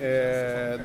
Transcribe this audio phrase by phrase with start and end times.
[0.00, 0.80] Eh,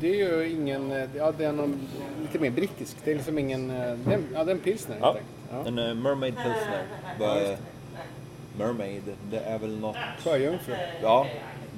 [0.00, 1.88] det är ju ingen, eh, ja det är någon,
[2.22, 2.96] lite mer brittisk.
[3.04, 3.96] Det är liksom ingen, eh,
[4.34, 5.26] ja det är en pilsner helt Ja, enkelt.
[5.52, 5.68] Ja.
[5.68, 6.82] en uh, Mermaid Pilsner.
[7.18, 7.56] Vad-
[8.58, 9.96] mermaid, det är väl något...
[10.24, 10.74] Sjöjungfru.
[11.02, 11.26] Ja,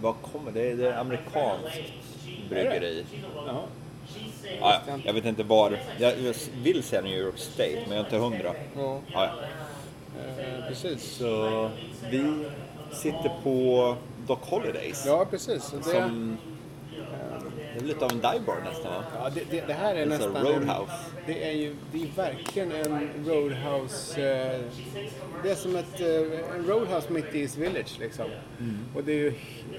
[0.03, 0.75] vad kommer det?
[0.75, 1.93] Det är amerikanskt
[2.49, 3.05] bryggeri.
[3.47, 3.61] Jaha.
[4.61, 5.79] Ja, ja, jag vet inte var.
[5.99, 6.13] Jag
[6.63, 8.55] vill säga New York State, men jag är inte hundra.
[8.77, 11.03] Ja, Ja, eh, precis.
[11.03, 11.71] Så
[12.11, 12.45] vi
[12.93, 13.97] sitter på
[14.27, 15.05] Dock Holidays.
[15.07, 15.71] Ja, precis.
[15.71, 16.39] Det, Som,
[17.87, 19.05] lite av en divebar nästan va?
[19.19, 20.93] ja, det, det, det här är Alltså nästan roadhouse.
[20.93, 24.21] En, det är ju det är verkligen en roadhouse.
[24.21, 24.61] Eh,
[25.43, 28.27] det är som ett, eh, en roadhouse mitt i East Village liksom.
[28.61, 28.79] Mm.
[28.95, 29.35] Och det är ju,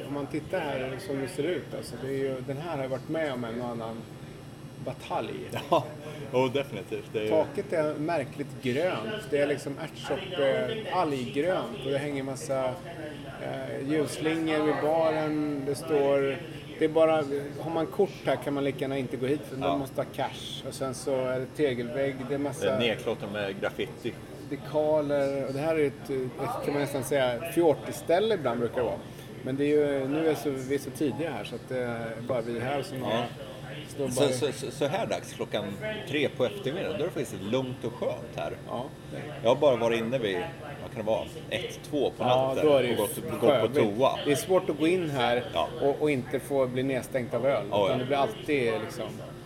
[0.07, 2.87] om man tittar här som det ser ut, alltså, det är ju, den här har
[2.87, 4.01] varit med om en och annan
[4.85, 5.33] batalj.
[5.69, 5.85] Ja,
[6.39, 7.09] oh, definitivt.
[7.13, 9.27] Det är, Taket är märkligt grönt.
[9.29, 12.65] Det är liksom ärtsopp, eh, alggrönt och det hänger massa
[13.43, 15.63] eh, ljusslingor vid baren.
[15.65, 16.37] Det står...
[16.79, 17.23] Det är bara,
[17.59, 19.67] har man kort här kan man lika gärna inte gå hit för Ja.
[19.67, 20.67] man måste ha cash.
[20.67, 24.13] Och sen så är det tegelvägg, det är massa nedklottrat med graffiti.
[24.49, 25.47] dekaler.
[25.47, 28.99] Och det här är ett, ett kan man nästan säga, fjortiställe ibland brukar det vara.
[29.45, 31.77] Men det är ju, nu är så, vi är så tidiga här så att det
[31.79, 33.25] är bara vi här som har...
[33.97, 35.63] Bara, Så, så, så, så här dags, klockan
[36.09, 38.53] tre på eftermiddagen, då är det faktiskt lugnt och skönt här.
[38.67, 38.85] ja,
[39.43, 40.37] Jag har bara varit inne vid,
[40.95, 44.19] kan det vara, ett, två på Ja, natten ju och gått, gått på toa.
[44.25, 45.67] Det är svårt att gå in här Ja.
[45.81, 47.63] och, och inte få bli nedstängt av öl.
[47.71, 47.97] Ja, utan ja.
[47.97, 49.05] det blir alltid liksom...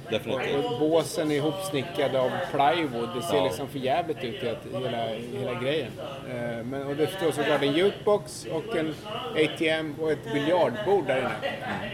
[0.10, 0.66] Definitivt.
[0.66, 3.10] Och, båsen är ihopsnickade av plywood.
[3.16, 3.44] Det ser Ja.
[3.44, 5.08] liksom för jävligt ut hela,
[5.40, 5.92] hela grejen.
[6.30, 8.96] Eh, men, och det står såklart en jukebox och en
[9.36, 11.30] ATM och ett biljardbord där inne.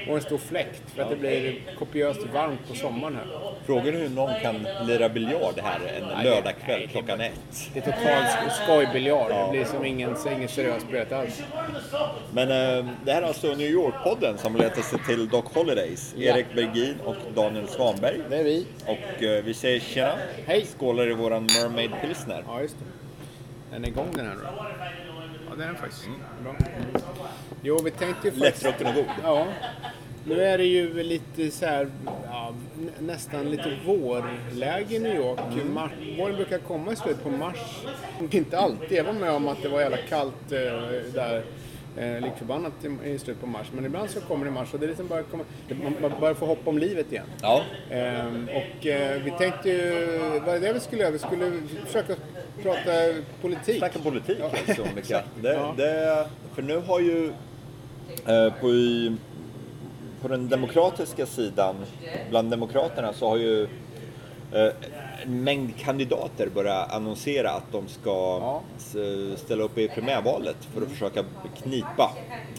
[0.09, 3.51] Och en stor fläkt för att det blir kopiöst varmt på sommaren här.
[3.65, 7.33] Frågan är hur någon kan lira biljard här en lördagkväll klockan ett.
[7.73, 9.29] Det är total sk- skojbiljard.
[9.31, 11.41] Det blir som ingen, ingen seriös bröt alls.
[12.33, 16.13] Men eh, det här är alltså New York-podden som letar sig till Doc Holidays.
[16.17, 16.33] Ja.
[16.35, 18.02] Erik Bergin och Daniel Svanberg.
[18.29, 18.65] Det är vi.
[18.85, 20.13] Och eh, vi säger tjena.
[20.45, 20.65] Hej.
[20.77, 22.43] Skålar i våran Mermaid Pilsner.
[22.47, 22.85] Ja, just det.
[23.75, 24.41] Den är igång den här då.
[25.49, 26.07] Ja, det är den faktiskt.
[26.43, 26.55] Bra.
[27.63, 28.63] Jo, vi tänkte ju faktiskt...
[28.63, 29.05] Lättdrucken och god.
[29.23, 29.47] Ja.
[30.25, 31.87] Nu är det ju lite så här,
[32.25, 35.39] ja, nä- nästan lite vårläge i New York.
[35.73, 37.57] Mar- våren brukar komma i slutet på mars.
[38.31, 38.97] Inte alltid.
[38.97, 40.57] Jag var med om att det var jävla kallt eh,
[41.13, 41.43] där.
[41.97, 42.73] Eh, lik förbannat
[43.05, 43.67] i, i slutet på mars.
[43.71, 45.43] Men ibland så kommer det i mars och det är liksom bara komma,
[46.01, 47.25] man, börjar få hopp om livet igen.
[47.41, 50.07] Ja, Ehm, och eh, vi tänkte ju,
[50.45, 51.11] vad är det vi skulle göra?
[51.11, 51.51] Vi skulle
[51.85, 52.15] försöka
[52.63, 52.91] prata
[53.41, 53.77] politik.
[53.77, 54.51] snacka politik Ja.
[54.67, 55.07] alltså Micke.
[55.41, 55.73] Det, Ja.
[55.77, 57.33] det, För nu har ju
[58.27, 59.15] eh, på, i,
[60.21, 61.75] på den demokratiska sidan,
[62.29, 63.63] bland demokraterna så har ju
[64.53, 64.71] eh,
[65.23, 68.09] en mängd kandidater börjat annonsera att de ska
[68.41, 68.61] Ja.
[69.37, 71.23] ställa upp i primärvalet för att försöka
[71.63, 72.11] knipa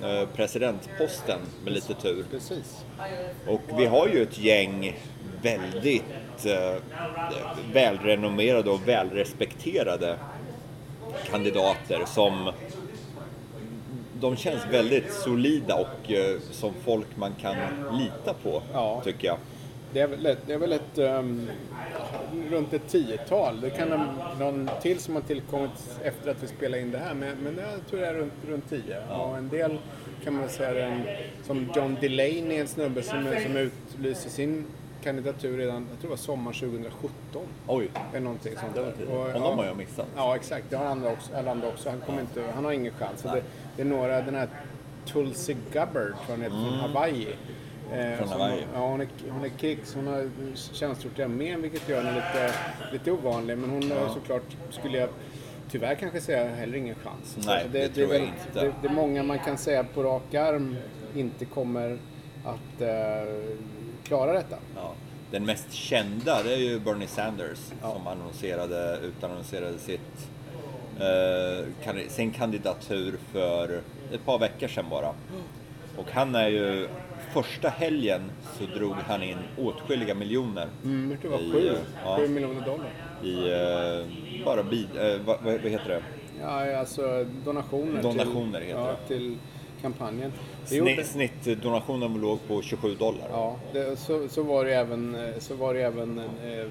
[0.02, 2.24] eh, presidentposten med lite tur.
[2.30, 2.84] Precis.
[3.48, 4.96] Och vi har ju ett gäng
[5.42, 6.74] väldigt eh,
[7.72, 10.16] välrenommerade och välrespekterade
[11.30, 12.50] kandidater som
[14.20, 17.56] de känns väldigt solida och eh, som folk man kan
[17.98, 19.00] lita på, Ja.
[19.04, 19.36] tycker jag.
[19.94, 21.48] Det är väl ett, det är väl ett ehm,
[22.50, 23.60] runt ett tiotal.
[23.60, 25.70] Det kan ha någon till som har tillkommit
[26.02, 27.14] efter att vi spelade in det här.
[27.14, 29.08] Men, men jag tror det är runt, runt tio.
[29.08, 29.78] Och en del
[30.24, 31.02] kan man säga en,
[31.46, 34.64] som John Delaney, en snubbe som, som utlyser sin
[35.02, 37.10] kandidatur redan, jag tror det var sommar 2017.
[37.66, 38.96] Oj, Eller någonting sånt det var där.
[38.96, 39.08] tid.
[39.08, 39.54] Och, Honom ja.
[39.54, 40.06] har jag missat.
[40.16, 40.70] Ja, exakt.
[40.70, 41.36] Det har andra också.
[41.36, 41.90] Alla andra också.
[41.90, 43.22] Han, kommer inte, han har ingen chans.
[43.22, 43.42] Det,
[43.76, 44.48] det är några, den här
[45.06, 47.26] Tulsi Gabbard, hon heter, från Hawaii.
[47.94, 48.18] Eh.
[48.18, 48.64] Från Hawaii.
[48.74, 50.28] Ja, hon är, hon är krigs, hon har
[50.72, 52.54] tjänstgjort i armén vilket gör henne lite,
[52.92, 53.58] lite ovanlig.
[53.58, 55.08] Men hon har såklart, skulle jag
[55.70, 57.36] tyvärr kanske säga, heller ingen chans.
[57.46, 58.60] Nej, Så det tror jag väl- inte.
[58.66, 60.76] Det, det är många man kan säga på rak arm
[61.16, 61.98] inte kommer
[62.44, 63.34] att eh,
[64.04, 64.56] klara detta.
[64.76, 64.92] Ja.
[65.30, 70.28] Den mest kända det är ju Bernie Sanders som annonserade, utannonserade sitt,
[71.00, 73.80] eh, sin kandidatur för
[74.12, 75.08] ett par veckor sedan bara.
[75.96, 76.88] Och han är ju,
[77.42, 78.20] första helgen
[78.58, 82.16] så drog han in åtskilliga miljoner Mm, jag tror det I, var sju, eh, ja.
[82.16, 82.90] sju miljoner dollar.
[83.22, 83.52] i
[84.38, 86.02] eh, bara bid, eh, vad, vad heter det?
[86.40, 89.14] Ja, alltså donationer, Donationer till, heter ja, det.
[89.14, 89.36] till
[89.82, 90.32] kampanjen.
[90.64, 93.28] Snitt, Snittdonationen låg på 27 dollar.
[93.30, 96.66] Ja, det, så, så var det även, eh, så var det även eh,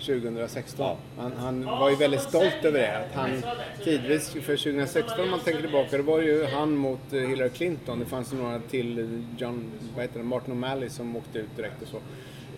[0.00, 0.86] 2016.
[0.86, 0.96] Ja.
[1.22, 2.96] Han, han var ju väldigt stolt över det.
[2.98, 3.42] Att han
[3.84, 7.98] tidvis, för 2016 om man tänker tillbaka, det var ju han mot eh, Hillary Clinton.
[7.98, 11.82] Det fanns några till, eh, John, vad heter det, Martin O'Malley som åkte ut direkt
[11.82, 11.96] och så.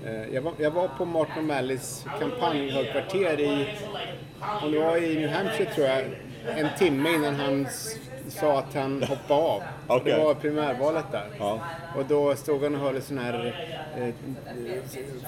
[0.08, 3.66] Eh, Jag var, jag var på Martin O'Malleys kampanjhögkvarter i,
[4.62, 6.04] om det var i New Hampshire tror jag,
[6.58, 7.96] en timme innan han s-
[8.30, 9.62] sa att han hoppade av.
[9.86, 10.12] Okej.
[10.12, 11.26] Det var primärvalet där.
[11.38, 11.60] Ja.
[11.96, 13.54] Och då stod han och höll sån här
[13.96, 14.14] eh,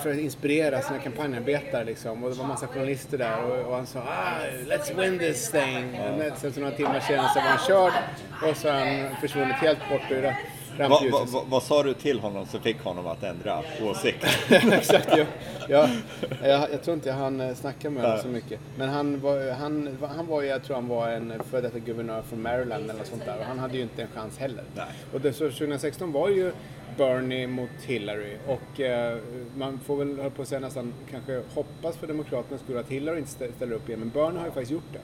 [0.03, 2.25] för att inspirera sina kampanjarbetare liksom.
[2.25, 6.01] Och det var massa journalister där och, och han sa ah, let's win this thing.
[6.01, 7.93] Och sen så några timmar senare så var han körd
[8.51, 10.35] och så har han försvunnit helt bort ur va,
[10.79, 11.29] rampljuset.
[11.29, 14.27] va, vad sa du till honom som fick honom att ändra åsikt?
[14.51, 15.25] Exakt, ja.
[15.69, 15.89] ja.
[16.43, 18.61] Jag, jag tror inte jag hann snacka med honom så mycket.
[18.77, 22.43] Men han var, han, han var jag tror han var en före detta guvernör från
[22.43, 23.39] Maryland eller något sånt där.
[23.39, 24.65] Och han hade ju inte en chans heller.
[24.75, 24.87] Nej.
[25.13, 26.53] Och det, så 2016 var ju
[26.97, 28.37] Bernie mot Hillary.
[28.47, 29.19] Och eh,
[29.57, 33.19] man får väl, höll på att säga nästan, kanske hoppas för Demokraternas skull att Hillary
[33.19, 34.01] inte stä- ställer upp igen.
[34.01, 34.99] Men Bernie har ju faktiskt gjort det.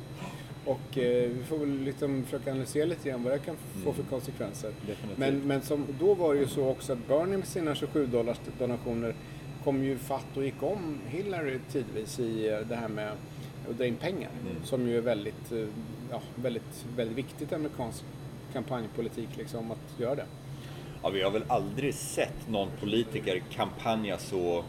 [0.68, 4.02] Och eh, vi får väl liksom försöka analysera lite grann vad det kan få för
[4.02, 4.72] konsekvenser.
[4.86, 5.18] Definitivt.
[5.18, 8.38] Men, men som, då var det ju så också att Bernie med sina 27 dollars
[8.58, 9.14] donationer
[9.64, 13.12] kom ju fatt och gick om Hillary tidvis i eh, det här med
[13.70, 14.30] att dra in pengar.
[14.64, 15.66] Som ju är väldigt, eh,
[16.10, 18.04] ja, väldigt, väldigt viktigt i amerikansk
[18.52, 20.26] kampanjpolitik liksom att göra det.
[21.02, 24.64] Ja, vi har väl aldrig sett någon politiker kampanja så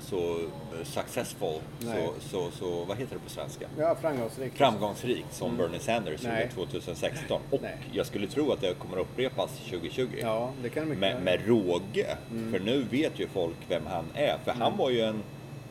[0.00, 0.38] så
[0.84, 2.08] successful, Nej.
[2.20, 3.66] så, så, så, vad heter det på svenska?
[3.78, 4.56] Ja, framgångsrikt.
[4.58, 6.36] Framgångsrikt som Bernie Sanders Mm.
[6.40, 7.40] Gjorde 2016.
[7.50, 7.76] Och Nej.
[7.92, 10.08] jag skulle tro att det kommer upprepas 2020.
[10.20, 12.16] Ja, det kan mycket med, med råge.
[12.30, 12.52] Mm.
[12.52, 14.38] För nu vet ju folk vem han är.
[14.44, 15.22] För han var ju en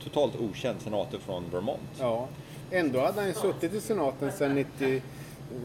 [0.03, 1.79] totalt okänd senator från Vermont.
[1.99, 2.27] Ja.
[2.71, 5.01] Ändå hade han ju suttit i senaten sedan 90,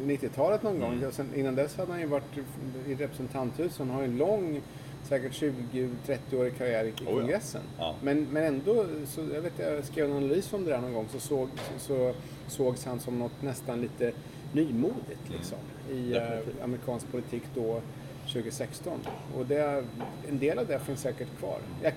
[0.05, 0.91] 90-talet någon Mm.
[1.01, 1.09] gång.
[1.09, 2.39] Och sen, innan dess hade han ju varit
[2.87, 3.79] i representanthuset.
[3.79, 4.63] Han har ju en lång,
[5.05, 7.11] säkert 20-30-årig karriär i, i Oh ja.
[7.11, 7.63] kongressen.
[7.79, 7.95] Ja.
[8.03, 11.09] Men, men ändå, så, jag vet jag skrev en analys om det där någon gång,
[11.13, 11.49] så, såg,
[11.79, 12.15] så
[12.49, 14.13] sågs han som något nästan lite
[14.53, 15.59] nymodigt liksom,
[15.91, 16.63] i eh, Definitivt.
[16.63, 17.81] amerikansk politik då
[18.27, 19.01] 2016.
[19.37, 19.85] Och det,
[20.29, 21.59] en del av det finns säkert kvar.
[21.83, 21.93] Jag,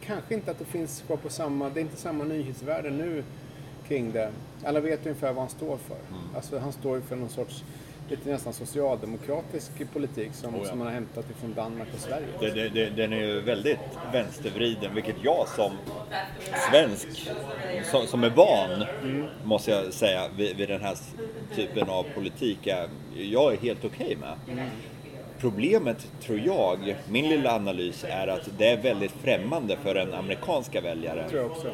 [0.00, 3.24] kanske inte att det finns kvar på samma, det är inte samma nyhetsvärde nu
[3.88, 4.32] kring det.
[4.64, 5.96] Alla vet ungefär vad han står för.
[6.08, 6.36] Mm.
[6.36, 7.64] Alltså han står ju för någon sorts
[8.10, 10.68] lite nästan socialdemokratisk politik som, Oh ja.
[10.68, 12.26] som man har hämtat ifrån Danmark och Sverige.
[12.40, 13.78] Det, det, det, den är ju väldigt
[14.12, 15.72] vänstervriden, vilket jag som
[16.70, 17.30] svensk,
[17.84, 18.84] som, som är van,
[19.44, 20.96] måste jag säga, vid, vid den här
[21.54, 24.66] typen av politik, är, jag är helt okej med.
[25.38, 30.80] Problemet, tror jag, min lilla analys, är att det är väldigt främmande för den amerikanska
[30.80, 31.30] väljaren.
[31.30, 31.68] tror jag också.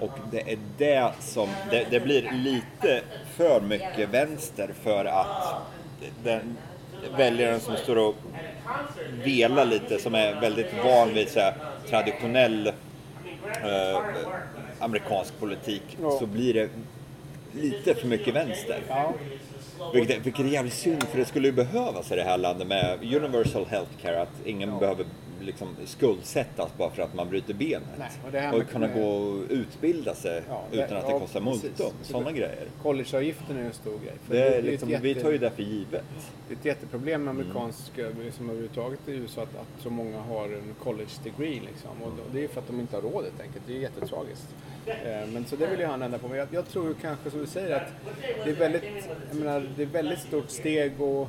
[0.00, 3.02] Och det är det som, det, det blir lite
[3.36, 5.56] för mycket vänster för att
[6.24, 6.56] den
[7.16, 8.14] väljaren som står och
[9.24, 11.54] velar lite, som är väldigt van vid så här,
[11.88, 14.02] traditionell eh,
[14.78, 16.10] amerikansk politik, Ja.
[16.18, 16.68] så blir det
[17.52, 18.80] lite för mycket vänster.
[18.88, 19.14] Ja,
[19.94, 22.98] Vilket, vilket är jävligt synd, för det skulle ju behövas i det här landet med
[23.02, 25.04] universal healthcare, att ingen behöver
[25.40, 27.82] liksom skuldsättas bara för att man bryter benet.
[27.98, 31.06] Nej, och det här och med- kunna gå och utbilda sig Ja, utan det- att
[31.06, 31.70] det ja, kostar multum.
[31.76, 32.66] Så Sådana det- grejer.
[32.82, 34.14] collegeavgiften är ju en stor grej.
[34.26, 36.04] Det är ju ett liksom, jätte- Vi tar ju det för givet.
[36.48, 38.12] Det är ett jätteproblem med amerikansk, mm.
[38.24, 42.02] liksom överhuvudtaget i USA att, att så många har en college degree liksom.
[42.02, 43.64] Och då- det är för att de inte har råd helt enkelt.
[43.66, 44.46] Det är jättetragiskt.
[44.86, 46.28] Eh, Men så det vill ju han ändra på.
[46.28, 47.88] Men jag, jag tror ju kanske som du säger att
[48.44, 48.82] det är väldigt,
[49.30, 51.28] jag menar, det är väldigt stort steg och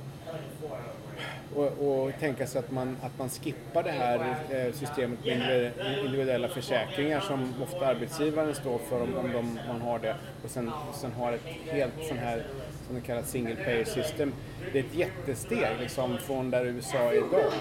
[1.56, 5.72] och, och tänka sig att man, att man skippar det här eh, systemet med
[6.06, 10.72] individuella försäkringar som ofta arbetsgivaren står för om, om de, man har det och sen,
[10.94, 12.44] sen har ett helt sån här
[12.89, 14.34] som det kallas single payer system.
[14.74, 17.51] Det är ett jättesteg liksom från där USA är idag.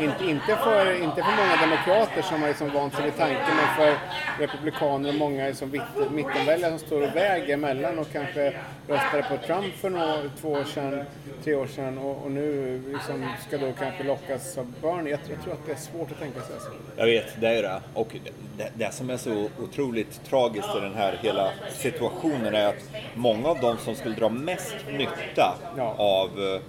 [0.00, 3.76] Inte, inte, för, inte för många demokrater som har liksom vant sig vid tanken men
[3.76, 3.98] för
[4.38, 8.54] republikaner och många liksom mittenväljare som står och väger mellan och kanske
[8.88, 11.04] röstade på Trump för några, två år sedan,
[11.44, 13.11] tre år sedan och, och nu liksom
[13.48, 15.10] ska då kanske lockas av Bernie.
[15.10, 16.54] Jag, tror- jag tror att det är svårt att tänka sig.
[16.54, 16.70] Alltså.
[16.96, 17.80] Jag vet, det är det.
[17.94, 18.16] Och
[18.58, 23.48] det, det som är så otroligt tragiskt i den här hela situationen är att många
[23.48, 25.94] av de som skulle dra mest nytta Ja.
[25.98, 26.60] av eh,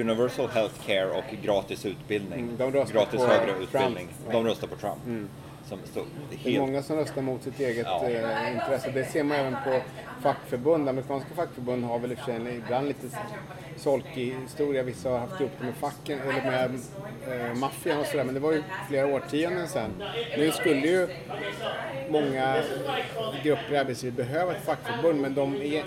[0.00, 2.56] universal healthcare och gratis utbildning, Mm,
[2.92, 3.62] gratis högre Trump.
[3.62, 5.28] utbildning, de röstar på Trump.
[5.68, 6.58] Som står Det är helt...
[6.66, 8.08] många som röstar mot sitt eget Ja.
[8.08, 8.90] eh, intresse.
[8.90, 9.80] Det ser man även på
[10.22, 10.88] fackförbund.
[10.88, 13.06] Amerikanska fackförbund har väl i och för sig ibland lite
[13.76, 14.82] solkig historia.
[14.82, 16.70] Vissa har haft ihop det med facken eller med
[17.48, 18.24] eh, maffian och sådär.
[18.24, 19.90] Men det var ju flera årtionden sedan.
[20.38, 21.08] Nu skulle ju
[22.10, 22.62] många
[23.42, 25.84] grupper i arbetslivet behöva ett fackförbund men de är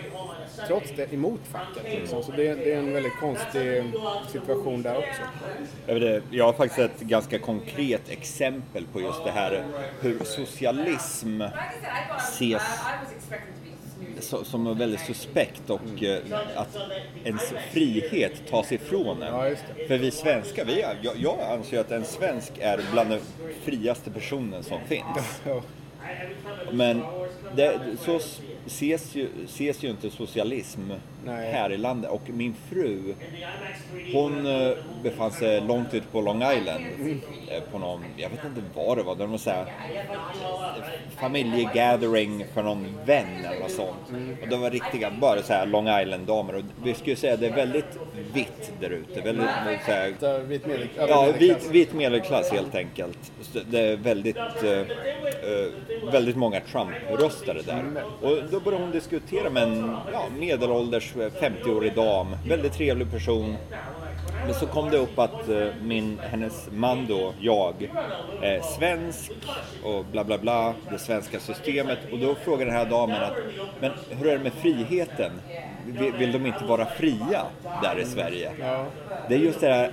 [0.67, 1.83] trots det emot facket.
[1.83, 2.23] Liksom.
[2.23, 3.83] Så det, det är en väldigt konstig
[4.31, 5.21] situation där också.
[5.87, 9.63] Jag, vet, det, jag har faktiskt ett ganska konkret exempel på just det här
[10.01, 11.41] hur socialism
[12.17, 12.61] ses
[14.43, 16.19] som något väldigt suspekt och eh,
[16.55, 16.77] att
[17.23, 19.33] ens frihet tas ifrån en.
[19.33, 19.55] Ja.
[19.87, 23.19] För vi svenskar, vi är, jag, jag anser att en svensk är bland den
[23.63, 25.41] friaste personen som finns.
[26.71, 27.03] Men
[27.55, 28.19] det, så
[28.65, 30.91] ses ju, ses ju inte socialism
[31.25, 31.51] Nej.
[31.51, 32.11] här i landet.
[32.11, 33.13] Och min fru,
[34.13, 34.71] hon eh,
[35.03, 36.85] befann sig långt ute på Long Island.
[37.51, 39.65] eh, På någon, jag vet inte vad det var, det var någon så här
[41.19, 43.97] familjegathering för någon vän eller något sånt.
[44.41, 46.55] Och det var riktiga, bara så här Long Island-damer.
[46.55, 47.99] Och vi skulle säga det är väldigt
[48.33, 49.21] vitt där ute.
[49.21, 49.45] Väldigt
[49.85, 51.63] så här, Vit medel, övre Ja, medelklass.
[51.65, 53.31] vit, vit medelklass helt enkelt.
[53.71, 57.83] Det är väldigt, eh, eh, väldigt många Trump-röstare där.
[58.21, 63.55] Och då började hon diskutera med en ja, medelålders eh, 50-årig dam, väldigt trevlig person.
[64.45, 67.73] Men så kom det upp att eh, min, hennes man då, jag,
[68.41, 69.31] är svensk
[69.83, 71.99] och bla bla bla, det svenska systemet.
[72.11, 73.37] Och då frågade den här damen att,
[73.79, 75.31] men hur är det med friheten?
[75.85, 77.45] Vill, vill de inte vara fria
[77.83, 78.51] där i Sverige?
[79.29, 79.91] Det är just det här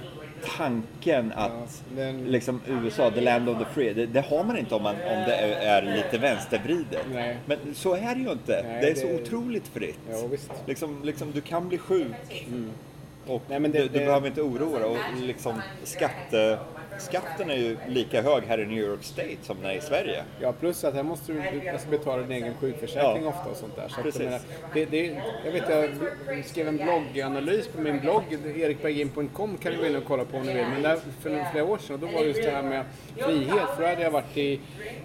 [0.57, 4.75] tanken att den- liksom USA, the land of the free, det, det har man inte
[4.75, 7.07] om, man, om det är, är lite vänstervridet.
[7.15, 7.37] Nej.
[7.47, 8.63] Men så är det ju inte.
[8.69, 9.99] Nej, det är så det- otroligt fritt.
[10.11, 10.17] Ja.
[10.67, 12.47] Liksom, liksom, du kan bli sjuk
[13.27, 14.89] och Nej, det- du, du behöver inte oroa dig.
[14.89, 16.59] Och liksom, skatte,
[16.99, 20.23] skatten är ju lika hög här i New York State som den är i Sverige.
[20.41, 23.29] Ja, plus att här måste du, måste betala din egen sjukförsäkring Ja.
[23.29, 23.89] ofta och sånt där.
[23.89, 24.21] Så att, Precis.
[24.23, 24.41] jag, menar,
[24.75, 25.65] det, det, jag vet,
[26.27, 28.23] jag skrev en blogganalys på min blogg,
[28.57, 30.67] erikbergin.com kan du gå in och kolla på om du vill.
[30.67, 32.85] Men där, för flera år sedan, då var det just det här med
[33.17, 33.69] frihet.
[33.77, 34.61] För då hade jag varit i,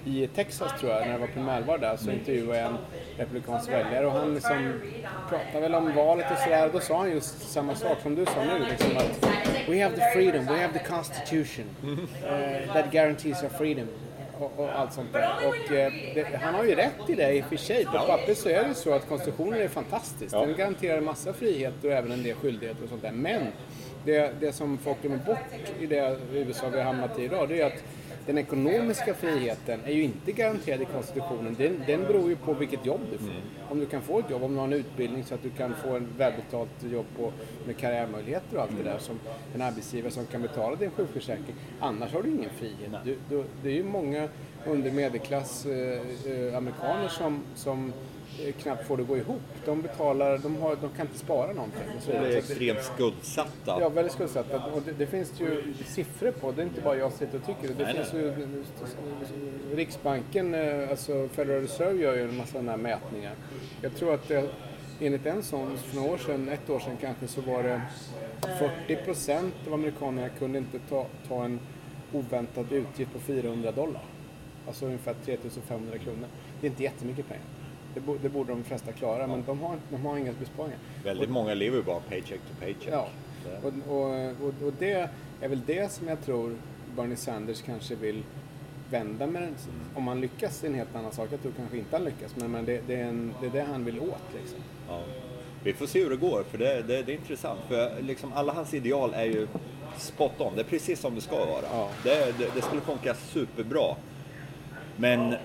[0.05, 2.77] i Texas tror jag, när det var primärval där, så intervjuade jag en
[3.17, 4.73] republikansk väljare och han liksom
[5.29, 6.69] pratade väl om valet och sådär.
[6.73, 9.27] Då sa han just samma sak som du sa nu, liksom att
[9.69, 11.65] We have the freedom, we have the constitution
[12.73, 13.87] that guarantees our freedom.
[14.39, 15.31] Och, och allt sånt där.
[15.47, 17.85] Och eh, det, han har ju rätt i det i och för sig.
[17.85, 20.35] På papper så är det så att konstitutionen är fantastisk.
[20.35, 20.45] Ja.
[20.45, 23.11] Den garanterar en massa frihet och även en del skyldigheter och sånt där.
[23.11, 23.47] Men
[24.05, 25.37] det, det som folk glömmer bort
[25.79, 27.83] i det USA vi har hamnat i idag, det är att
[28.25, 31.55] den ekonomiska friheten är ju inte garanterad i konstitutionen.
[31.57, 33.33] Den, den beror ju på vilket jobb du får.
[33.69, 35.75] Om du kan få ett jobb, om du har en utbildning så att du kan
[35.75, 37.31] få en välbetalt jobb på,
[37.65, 39.19] med karriärmöjligheter och allt det där som
[39.55, 41.55] en arbetsgivare som kan betala din sjukförsäkring.
[41.79, 42.91] Annars har du ingen frihet.
[43.05, 44.29] Du, du, det är ju många
[44.65, 46.01] under medelklass eh,
[46.31, 47.93] eh, amerikaner som, som
[48.61, 49.41] knappt får det att gå ihop.
[49.65, 51.81] De betalar, de, har, de kan inte spara någonting.
[51.99, 53.77] Så De är extremt skuldsatta.
[53.79, 54.63] Ja, väldigt skuldsatta.
[54.65, 57.73] Och det, det finns ju siffror på, det är inte bara jag sitter och tycker
[57.73, 57.83] det.
[57.83, 58.47] Nej, finns ju,
[59.75, 63.33] Riksbanken, eh, alltså Federal Reserve gör ju en massa sådana här mätningar.
[63.81, 64.49] Jag tror att det,
[64.99, 67.81] enligt en sån för några år sedan, ett år sedan kanske, så var det
[68.87, 71.59] 40 procent av amerikanerna kunde inte ta, ta en
[72.13, 74.03] oväntad utgift på 400 dollar.
[74.67, 76.27] Alltså ungefär 3500 kronor.
[76.61, 77.45] Det är inte jättemycket pengar.
[77.93, 80.77] Det, bo, det borde de flesta klara, men de har, de har inga besparingar.
[81.03, 82.89] Väldigt många lever bara paycheck to paycheck.
[82.91, 83.07] Ja,
[83.63, 84.11] och, och,
[84.47, 85.09] och, och det
[85.41, 86.55] är väl det som jag tror
[86.95, 88.23] Bernie Sanders kanske vill
[88.89, 89.55] vända med den.
[89.95, 91.27] Om han lyckas är en helt annan sak.
[91.31, 93.61] Jag tror kanske inte han lyckas, men, men det, det, är en, det är det
[93.71, 94.59] han vill åt liksom.
[94.89, 95.01] Ja.
[95.63, 97.59] Vi får se hur det går, för det, det, det är intressant.
[97.67, 99.47] För liksom alla hans ideal är ju
[99.97, 100.55] spot on.
[100.55, 101.65] Det är precis som det ska vara.
[101.71, 101.89] Ja.
[102.03, 103.95] Det, det, det skulle funka superbra.
[104.95, 105.35] Men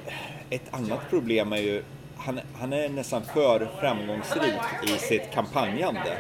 [0.50, 1.83] ett annat problem är ju
[2.18, 6.16] han, han är nästan för framgångsrik i sitt kampanjande.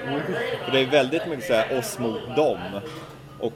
[0.64, 2.58] För det är väldigt mycket så här oss mot dem.
[3.40, 3.52] Och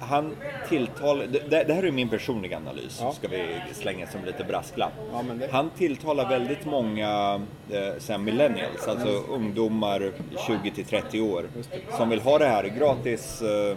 [0.00, 0.36] han
[0.68, 3.12] tilltalar, det, det här är min personliga analys, Ja.
[3.12, 4.92] ska vi slänga som lite brasklapp.
[5.12, 7.40] Ja, det- Han tilltalar väldigt många
[8.08, 10.12] eh, millennials, alltså ungdomar
[10.46, 11.44] 20 till 30 år,
[11.96, 13.76] som vill ha det här gratis eh,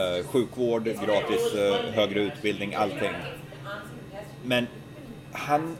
[0.00, 3.12] eh, sjukvård, gratis eh, högre utbildning, allting.
[4.44, 4.66] Men
[5.36, 5.76] han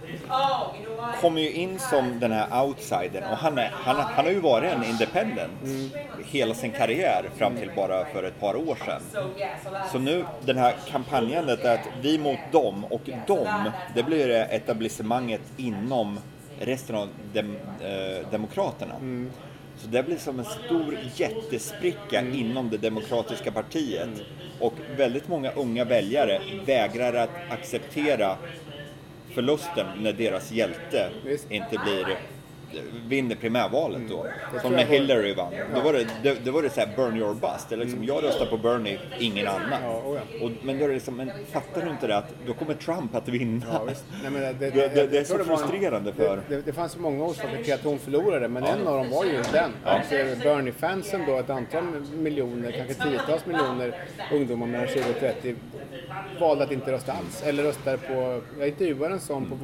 [1.20, 4.72] kommer ju in som den här outsidern och han, är, han, han har ju varit
[4.72, 5.52] en independent
[6.24, 9.02] hela sin karriär fram till bara för ett par år sedan.
[9.92, 15.42] Så nu, den här kampanjandet är att vi mot dem och dem, det blir etablissemanget
[15.56, 16.18] inom
[16.60, 18.94] resten av dem, eh, demokraterna.
[19.78, 24.08] Så det blir som en stor jättespricka inom det demokratiska partiet.
[24.60, 28.36] Och väldigt många unga väljare vägrar att acceptera
[29.36, 31.50] förlusten när deras hjälte Visst.
[31.50, 32.18] inte blir
[33.08, 34.20] vinner primärvalet då.
[34.20, 34.60] Mm.
[34.62, 35.52] Som när Hillary vann.
[35.74, 37.68] Då var det, det, det var det så här burn your bust.
[37.68, 39.62] Det liksom, Jag röstar på Bernie, ingen annan.
[39.72, 39.82] Mm.
[39.84, 40.44] Ja, oh ja.
[40.46, 43.14] Och, men då är det liksom, men fattar du inte det att då kommer Trump
[43.14, 43.80] att vinna?
[44.22, 47.74] Nej, det, Det- det- det är så frustrerande för- Det, det, fanns många orsaker till
[47.74, 49.70] att hon förlorade, men en av dem var ju den.
[49.84, 53.94] Eh, Bernie-fansen då, ett antal miljoner, kanske tiotals miljoner
[54.32, 55.54] ungdomar mellan 20 och 30
[56.40, 57.42] valde att inte rösta alls.
[57.42, 59.54] Eller röstade på, jag intervjuade en sån på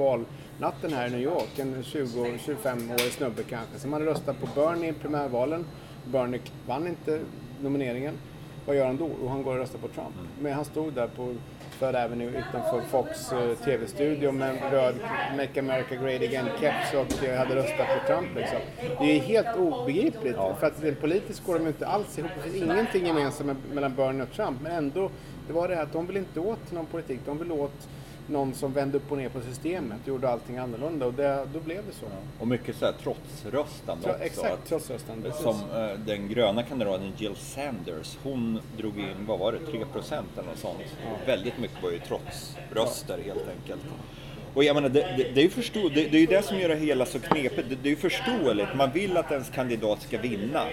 [0.63, 4.93] valnatten här i New York, en 20-25-årig snubbe kanske, som hade röstat på Bernie i
[4.93, 5.65] primärvalen.
[6.05, 7.21] Bernie vann inte
[7.63, 8.15] nomineringen.
[8.67, 9.11] Vad gör han då?
[9.23, 10.15] Och han går och röstar på Trump.
[10.41, 11.35] Men han stod där på
[11.79, 14.95] Third Avenue utanför Fox eh, TV-studio med en röd
[15.37, 18.37] Make America Great Again-keps och eh, hade röstat på Trump.
[18.37, 18.59] Liksom.
[18.99, 20.37] Det är helt obegripligt.
[20.37, 22.31] För att politiskt går de inte alls ihop.
[22.37, 24.61] Det finns ingenting gemensamt mellan Bernie och Trump.
[24.63, 25.11] Men ändå,
[25.47, 27.21] det var det här att de vill inte åt någon politik.
[27.27, 27.89] De vill åt
[28.27, 31.07] någon som vände upp och ner på systemet gjorde allting annorlunda.
[31.07, 32.07] Och det, då blev det så.
[32.41, 34.25] Och mycket så här trotsröstande Tro, också.
[34.25, 35.33] exakt, trotsröstande.
[35.33, 40.29] Som eh, den gröna kandidaten Jill Sanders, hon drog in, vad var det, 3 procent
[40.39, 40.79] eller något sånt.
[41.27, 43.83] Väldigt mycket var ju trotsröster helt enkelt.
[44.55, 46.69] Och jag menar, det, det, det är ju förstå, det, det är det som gör
[46.69, 47.69] det hela så knepigt.
[47.83, 50.65] Det, är ju förståeligt, man vill att ens kandidat ska vinna.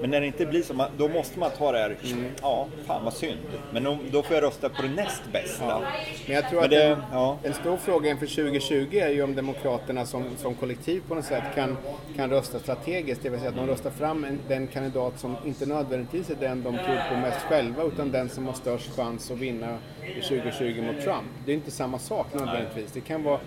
[0.00, 1.96] Men när det inte blir så, då måste man ta det här,
[2.42, 3.38] ja, fan vad synd.
[3.72, 5.64] Men då, då får jag rösta på det näst bästa.
[5.64, 5.82] Ja.
[6.26, 7.38] Men jag tror Men att en, ja.
[7.42, 11.44] en stor fråga inför 2020 är ju om Demokraterna som, som kollektiv på något sätt
[11.54, 11.76] kan,
[12.16, 13.22] kan rösta strategiskt.
[13.22, 16.62] Det vill säga att de röstar fram en, den kandidat som inte nödvändigtvis är den
[16.62, 19.78] de tror på mest själva utan den som har störst chans att vinna
[20.18, 21.28] i 2020 mot Trump.
[21.46, 22.73] Det är inte samma sak nödvändigtvis.
[22.94, 23.40] Det kan vara,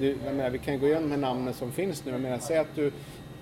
[0.00, 2.12] du, jag menar, vi kan gå igenom de här namnen som finns nu.
[2.12, 2.92] Jag menar, säg att du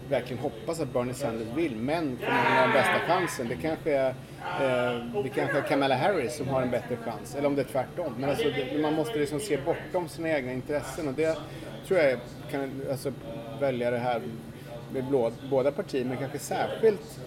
[0.09, 3.49] verkligen hoppas att Bernie Sanders vill, men kommer han ha den bästa chansen?
[3.49, 7.47] Det kanske är, eh, det kanske är Kamala Harris som har en bättre chans, eller
[7.49, 8.15] om det är tvärtom.
[8.19, 11.39] Men alltså, det, man måste liksom se bortom sina egna intressen och det
[11.87, 12.19] tror jag
[12.51, 13.13] kan alltså,
[13.61, 14.23] väljare här
[14.93, 17.21] med blå, båda partier, men kanske särskilt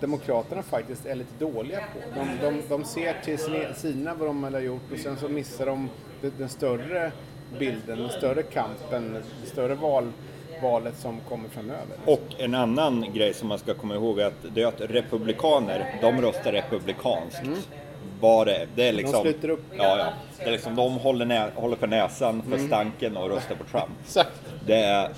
[0.00, 2.20] Demokraterna faktiskt är lite dåliga på.
[2.20, 5.66] De, de, de ser till sina, sina vad de har gjort och sen så missar
[5.66, 5.88] de
[6.38, 7.12] den större
[7.58, 10.12] bilden, den större kampen, det större val,
[10.62, 11.96] valet som kommer framöver.
[12.04, 15.98] Och en annan grej som man ska komma ihåg är att det är att republikaner,
[16.00, 17.42] de röstar republikanskt.
[18.20, 18.68] Det är.
[18.74, 19.64] Det är liksom, sluter upp.
[19.76, 20.06] Ja, ja.
[20.40, 23.90] Det är liksom, de håller, nä, håller för näsan för stanken och röstar på Trump.
[24.04, 24.42] Exakt.
[24.66, 25.10] Det är,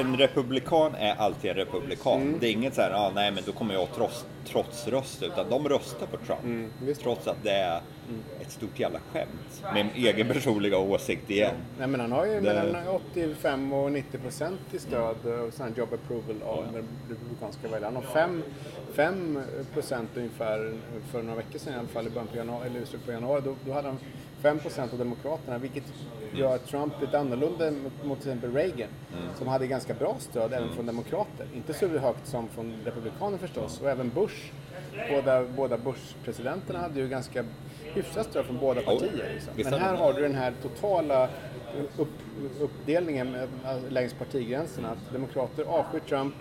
[0.00, 2.36] en republikan är alltid en republikan.
[2.40, 5.68] Det är inget så här, ah, nej men då kommer jag trots, trotsrösta, utan de
[5.68, 6.72] röstar på Trump.
[6.82, 7.02] visst.
[7.02, 7.80] trots att det är
[8.40, 9.62] ett stort jävla skämt.
[9.72, 11.54] Med en egen personliga åsikt igen.
[11.78, 15.74] Nej, men han har ju mellan 85 och 90 procent i stöd och sån här
[15.76, 17.94] job approval av den republikanska väljaren.
[17.94, 18.42] Han har 5,
[18.92, 20.72] 5 procent ungefär
[21.12, 23.12] för några veckor sedan i alla fall i början på januari, eller i slutet på
[23.12, 23.42] januari.
[23.44, 23.98] Då, då hade han
[24.40, 25.84] 5 procent av demokraterna vilket
[26.32, 28.88] gör Trump lite annorlunda mot, mot till exempel Reagan
[29.38, 31.46] som hade ganska bra stöd även från demokrater.
[31.54, 34.52] Inte så högt som från republikaner förstås och även Bush.
[35.10, 37.44] Båda, båda Bush-presidenterna hade ju ganska
[37.94, 39.30] hyfsat stöd från båda partier.
[39.34, 39.52] Liksom.
[39.70, 41.28] Men här har du den här totala
[41.96, 42.08] upp,
[42.60, 43.36] uppdelningen
[43.88, 44.90] längs partigränserna.
[44.90, 46.34] Att demokrater avskyr Trump,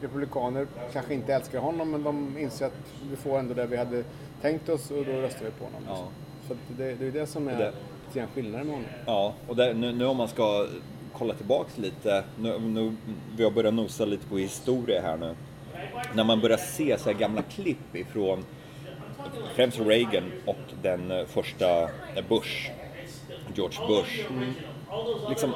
[0.00, 4.04] republikaner kanske inte älskar honom men de inser att vi får ändå det vi hade
[4.42, 5.82] tänkt oss och då röstar vi på honom.
[5.86, 6.08] Ja.
[6.48, 7.72] Så det, det är det som är Det-
[8.06, 8.90] lite grann skillnaden med honom.
[9.06, 10.66] Ja, och där, nu, nu om man ska
[11.12, 12.92] kolla tillbaks lite, nu, nu,
[13.36, 15.34] vi har börjat nosa lite på historia här nu.
[16.14, 18.44] När man börjar se så här gamla klipp ifrån
[19.54, 22.70] främst Reagan och den eh, första eh, Bush,
[23.54, 24.20] George Bush.
[25.28, 25.54] Liksom,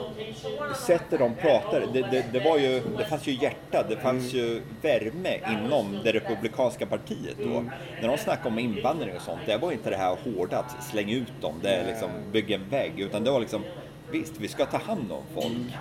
[0.87, 4.62] sättet de pratade, det, det, det, var ju, det fanns ju hjärta, det fanns ju
[4.83, 7.64] värme inom det republikanska partiet då.
[8.01, 11.14] När de snackade om invandring och sånt, det var inte det här hårda att slänga
[11.14, 13.62] ut dem, det är liksom bygga en vägg, utan det var liksom
[14.11, 15.77] visst, vi ska ta hand om folk.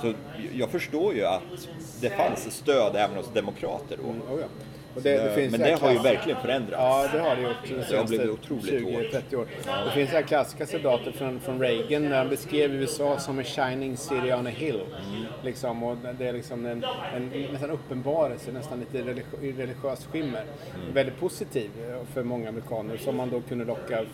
[0.00, 0.12] Så
[0.52, 1.68] jag förstår ju att
[2.00, 4.10] det fanns stöd även hos demokrater då.
[4.10, 4.46] Mm, oh ja.
[4.94, 6.72] Och det, det Men här det har ju klass- verkligen förändrats.
[6.78, 9.22] Ja, det har det gjort de har senaste blivit otroligt hårt.
[9.30, 9.46] 20-30 år.
[9.84, 13.96] Det finns här klassiska soldater från, från Reagan när han beskrev USA som en shining
[13.96, 14.80] city on a hill.
[14.80, 15.24] Mm.
[15.44, 20.42] Liksom, och det är liksom en, en nästan uppenbarelse, nästan lite religi- religiös skimmer.
[20.74, 20.94] Mm.
[20.94, 24.04] Väldigt positiv eh, för många amerikaner som man då kunde locka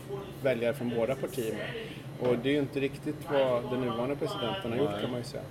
[0.43, 1.67] väljare från båda partier med.
[2.21, 5.25] Och det är ju inte riktigt vad den nuvarande presidenten har gjort kan man ju
[5.25, 5.43] säga.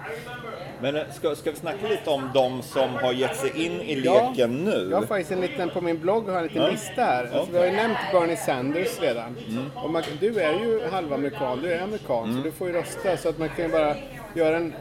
[0.81, 4.01] Men eh, ska, ska vi snacka lite om de som har gett sig in i
[4.05, 4.87] Ja, leken nu?
[4.91, 6.69] Jag har faktiskt en liten, på min blogg har jag en liten Ja.
[6.69, 7.23] lista här.
[7.23, 7.51] Alltså.
[7.51, 9.35] Vi har ju nämnt Bernie Sanders redan.
[9.49, 9.63] Mm.
[9.75, 13.17] Och man, du är ju halvamerikan, du är amerikan så du får ju rösta.
[13.17, 13.95] Så att man kan ju bara
[14.33, 14.73] göra en...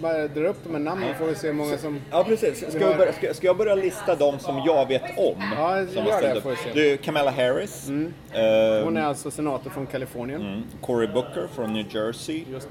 [0.00, 2.00] Bara dra upp de här namnen får vi se hur många som...
[2.10, 2.58] Ja, precis.
[2.70, 5.42] Ska, jag börja, ska, ska jag börja lista de som jag vet om?
[5.56, 6.70] Ja, som gör det, får vi se.
[6.74, 7.88] Det är Kamala Harris.
[7.88, 10.40] eh, Hon är alltså senator från Kalifornien.
[10.40, 12.44] mm, Cory Booker från New Jersey.
[12.52, 12.68] Just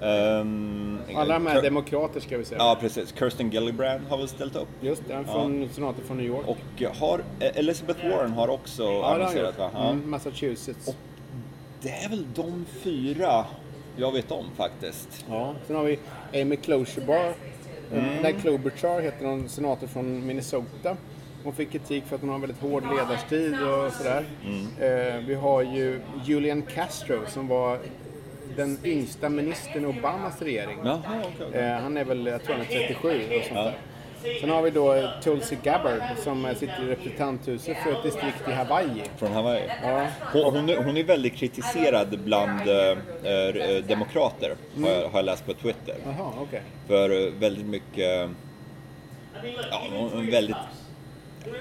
[0.00, 0.06] det.
[0.06, 2.58] ehm, Alla de här demokrater ska vi säga.
[2.58, 3.14] Ja, precis.
[3.18, 4.68] Kirsten Gillibrand har väl ställt upp.
[4.80, 6.46] Just det, från senator från New York.
[6.48, 9.70] Och har, eh, Elizabeth Warren har också ja, annonserat va?
[9.74, 9.90] Ja.
[9.90, 10.94] Mm, Massachusetts.
[11.82, 13.44] Det är väl de fyra
[14.00, 15.24] jag vet om faktiskt.
[15.28, 15.54] Ja.
[15.66, 15.98] Sen har vi
[16.42, 17.34] Amy Klobuchar.
[17.92, 18.22] Mm.
[18.22, 20.96] Nej, Klobuchar heter hon, senator från Minnesota.
[21.44, 24.24] Hon fick kritik för att hon har en väldigt hård ledarstil och sådär.
[24.44, 24.66] Mm.
[24.78, 27.78] Eh, vi har ju Julian Castro som var
[28.56, 30.78] den yngsta ministern i Obamas regering.
[30.84, 31.46] Jaha, okej.
[31.48, 31.60] okej.
[31.60, 33.78] Eh, han är väl, jag tror han är 37 och sånt där.
[34.40, 38.48] Sen har vi då eh, Tulsi Gabbard som eh, sitter i representanthuset för ett distrikt
[38.48, 39.02] i Hawaii.
[39.16, 39.62] Från Hawaii.
[39.82, 45.24] Ja, Hon, hon, är, hon är väldigt kritiserad bland eh, demokrater, har, jag, har jag
[45.24, 45.94] läst på Twitter.
[46.04, 46.62] jaha, okej.
[46.86, 48.30] För väldigt mycket,
[49.70, 50.56] ja, hon är väldigt,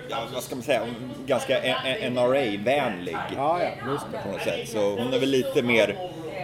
[0.09, 0.81] ja, vad ska man säga,
[1.25, 1.59] ganska
[2.09, 3.69] NRA-vänlig Ja, ja,
[4.23, 4.69] på något sätt.
[4.69, 5.95] Så hon är väl lite mer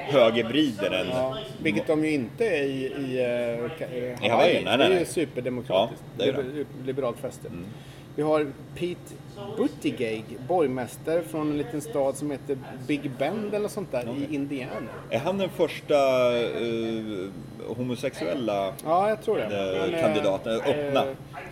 [0.06, 1.08] högervriden än...
[1.10, 5.00] Ja, vilket de ju inte är i, i, eh, I Hawaii, nej, nej, Det är
[5.00, 6.04] ju superdemokratiskt.
[6.18, 6.42] Ja, det är det.
[6.44, 7.48] Liber- Liberalt fäste.
[8.16, 9.14] Vi har Pete
[9.58, 14.72] Buttigieg, borgmästare från en liten stad som heter Big Bend eller sånt där i Indiana.
[15.10, 15.96] Är han den första
[16.38, 16.46] eh,
[17.78, 19.44] homosexuella Ja, jag tror det.
[19.44, 21.04] Är, kandidaten, öppna.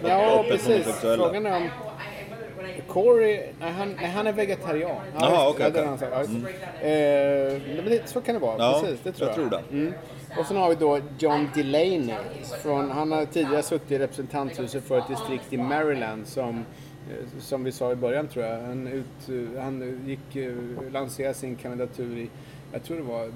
[0.04, 0.68] Ja, Öppet precis.
[0.86, 1.24] homosexuella.
[1.24, 1.70] Frågan är om
[2.88, 4.96] Corey, nej han, nej, han är vegetarian.
[5.20, 5.50] Ja, det.
[5.50, 5.72] okej.
[6.12, 6.34] Ja, just
[6.82, 7.54] det.
[7.74, 9.00] Eh, men det, så kan det vara, Ja, precis.
[9.04, 9.50] Det tror jag jag.
[9.50, 9.76] tror det.
[9.78, 9.94] Mm.
[10.40, 12.14] Och sen har vi då John Delaney.
[12.64, 16.50] Från, han har tidigare suttit i representanthuset för ett distrikt i Maryland som
[17.10, 20.54] eh, som vi sa i början tror jag, han, ut, han gick, eh,
[20.92, 22.30] lanserade sin kandidatur i,
[22.74, 23.32] jag tror det var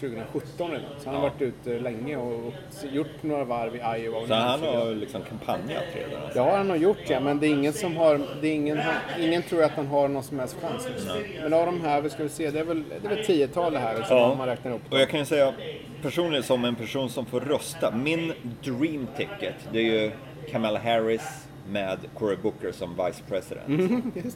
[0.00, 1.02] 2017 eller något.
[1.02, 2.52] Så han har varit ute länge och,
[2.92, 4.26] gjort några varv i Iowa.
[4.28, 6.20] Så han har liksom kampanjat redan?
[6.34, 8.80] Det har han nog gjort ja, men det är ingen som har, det är ingen,
[9.20, 10.88] ingen tror att han har någon som helst chans.
[10.88, 11.16] Liksom.
[11.42, 13.72] Men av de här, vi ska vi se, det är väl, det är väl tiotal
[13.72, 14.34] det här som Ja.
[14.34, 14.92] man räknar upp.
[14.92, 15.54] Och jag kan ju säga
[16.02, 18.32] personligen som en person som får rösta, min
[18.64, 20.10] dream ticket det är ju
[20.50, 23.66] Kamala Harris med Cory Booker som vice president.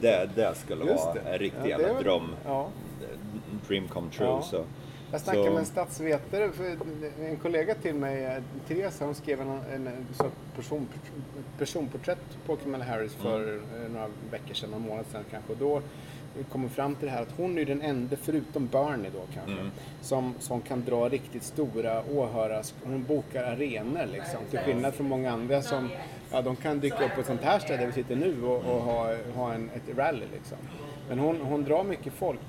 [0.01, 1.29] det, det skulle Mm, Just vara det.
[1.33, 2.29] en riktig Ja, det jävla dröm.
[2.45, 2.67] Ja.
[3.67, 4.27] Dream come true.
[4.27, 4.41] Ja.
[4.41, 4.63] Så.
[5.11, 6.51] Jag snackade Så- med en statsvetare,
[7.21, 10.05] en kollega till mig, eh, Therese, hon skrev en, en, en
[10.55, 10.87] person,
[11.57, 13.61] personporträtt på Kamala Harris för Mm.
[13.85, 15.51] eh, några veckor sedan, någon månad sedan kanske.
[15.53, 15.81] Och då
[16.51, 19.51] kom vi fram till det här att hon är den enda, förutom Bernie då kanske,
[19.51, 19.71] Mm.
[20.01, 22.63] som, som kan dra riktigt stora åhörare.
[22.83, 24.39] Hon bokar arenor liksom.
[24.49, 25.89] Till skillnad från många andra som,
[26.31, 28.55] ja de kan dyka upp på ett sånt här ställe där vi sitter nu och,
[28.57, 30.57] och ha, ha en, ett rally liksom.
[31.09, 32.39] Men hon, hon drar mycket folk.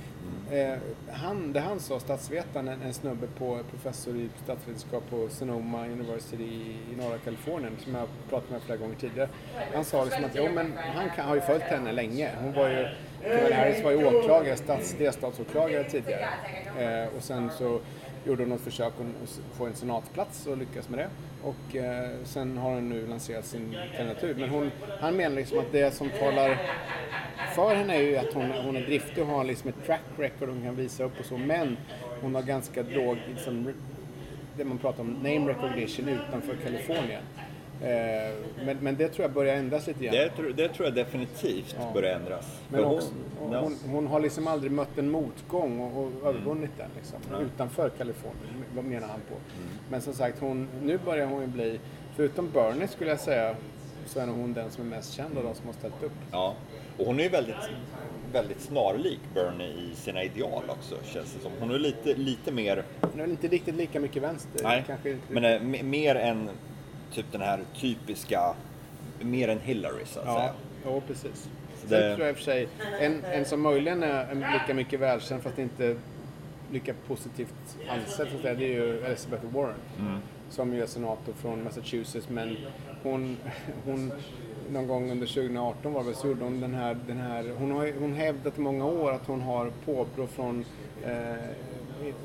[0.50, 0.78] Eh,
[1.10, 6.42] han, det han sa, statsvetaren, en, en snubbe på professor i statsvetenskap på Sonoma University
[6.42, 9.28] i, i norra Kalifornien som jag har pratat med flera gånger tidigare.
[9.74, 12.30] Han sa liksom att jo, men han kan, har ju följt henne länge.
[12.40, 12.88] Hon var ju,
[13.22, 16.28] Kamala Harris var ju åklagare, stats, delstatsåklagare tidigare.
[16.78, 17.80] Eh, och sen så
[18.26, 21.08] gjorde hon något försök att få en senatsplats och lyckas med det.
[21.42, 24.34] Och eh, sen har hon nu lanserat sin kandidatur.
[24.34, 26.58] Men hon, han menar liksom att det som talar
[27.54, 30.48] för henne är ju att hon, hon är driftig och har liksom ett track record
[30.48, 31.38] hon kan visa upp och så.
[31.38, 31.76] Men
[32.20, 33.72] hon har ganska låg, liksom,
[34.56, 37.22] det man pratar om, name recognition utanför Kalifornien.
[37.82, 38.34] Eh,
[38.64, 40.14] men, men det tror jag börjar ändras lite grann.
[40.14, 41.90] Det, tror- det tror jag definitivt Ja.
[41.94, 42.60] börjar ändras.
[42.68, 43.08] Men också,
[43.38, 43.60] hon- hon, ja.
[43.60, 48.64] hon, hon har liksom aldrig mött en motgång och, och övervunnit den liksom, utanför Kalifornien,
[48.74, 49.34] vad menar han på.
[49.90, 51.80] Men som sagt, hon, nu börjar hon ju bli,
[52.16, 53.54] förutom Bernie skulle jag säga,
[54.06, 56.12] så är nog hon den som är mest känd av de som har ställt upp.
[56.32, 56.54] Ja,
[56.98, 57.56] och hon är ju väldigt,
[58.32, 61.52] väldigt snarlik Bernie i sina ideal också känns det som.
[61.60, 64.60] Hon är lite, lite mer, Hon är inte riktigt lika mycket vänster.
[64.62, 66.50] nej, Kanske men me- mer än
[67.12, 68.54] typ den här typiska,
[69.20, 70.52] mer än Hillary så att Ja, säga.
[70.84, 71.48] ja precis.
[71.82, 72.68] Så Sen det- tror jag i och för sig,
[73.00, 75.96] en, en som möjligen är lika mycket välkänd fast inte
[76.72, 77.54] lika positivt
[77.88, 79.74] ansedd så att säga, det är ju Elizabeth Warren.
[80.00, 80.18] Mm.
[80.50, 82.56] Som ju är senator från Massachusetts men
[83.02, 83.36] hon,
[83.84, 84.12] hon
[84.70, 87.92] någon gång under 2018 var det så gjorde hon den här, den här hon har
[88.00, 90.64] hon hävdat i många år att hon har påbrå från
[91.04, 91.34] eh,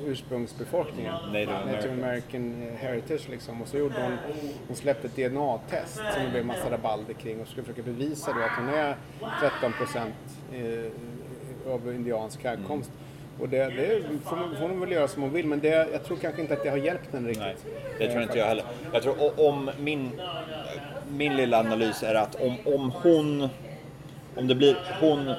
[0.06, 1.12] ursprungsbefolkningen.
[1.26, 1.72] Native American.
[1.72, 3.62] Native American Heritage liksom.
[3.62, 4.16] Och så gjorde hon,
[4.66, 8.40] hon släppte ett DNA-test som det blev massa rabalder kring och skulle försöka bevisa då
[8.40, 8.96] att hon är
[9.40, 10.14] 13 procent
[10.52, 12.90] eh, av indiansk härkomst.
[13.40, 16.04] Och det, det får, hon- får hon väl göra som hon vill men det, jag
[16.04, 17.44] tror kanske inte att det har hjälpt henne riktigt.
[17.44, 17.56] Nej,
[17.98, 18.64] det tror inte jag heller.
[18.92, 20.10] Jag tror om min,
[21.10, 23.48] min lilla analys är att om, om hon,
[24.36, 25.34] om det blir hon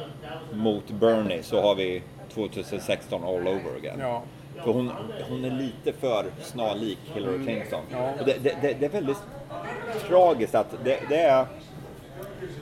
[0.54, 2.02] mot Bernie så har vi
[2.34, 4.00] 2016 all over again.
[4.00, 4.24] Ja.
[4.64, 4.92] För hon,
[5.30, 7.82] hon är lite för snarlik Hillary Clinton.
[7.92, 8.14] Ja.
[8.20, 9.18] Och det, det, det, det är väldigt
[10.08, 11.46] tragiskt att det, det är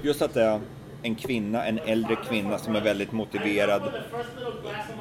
[0.01, 0.60] just att det är
[1.03, 3.81] en kvinna, en äldre kvinna som är väldigt motiverad,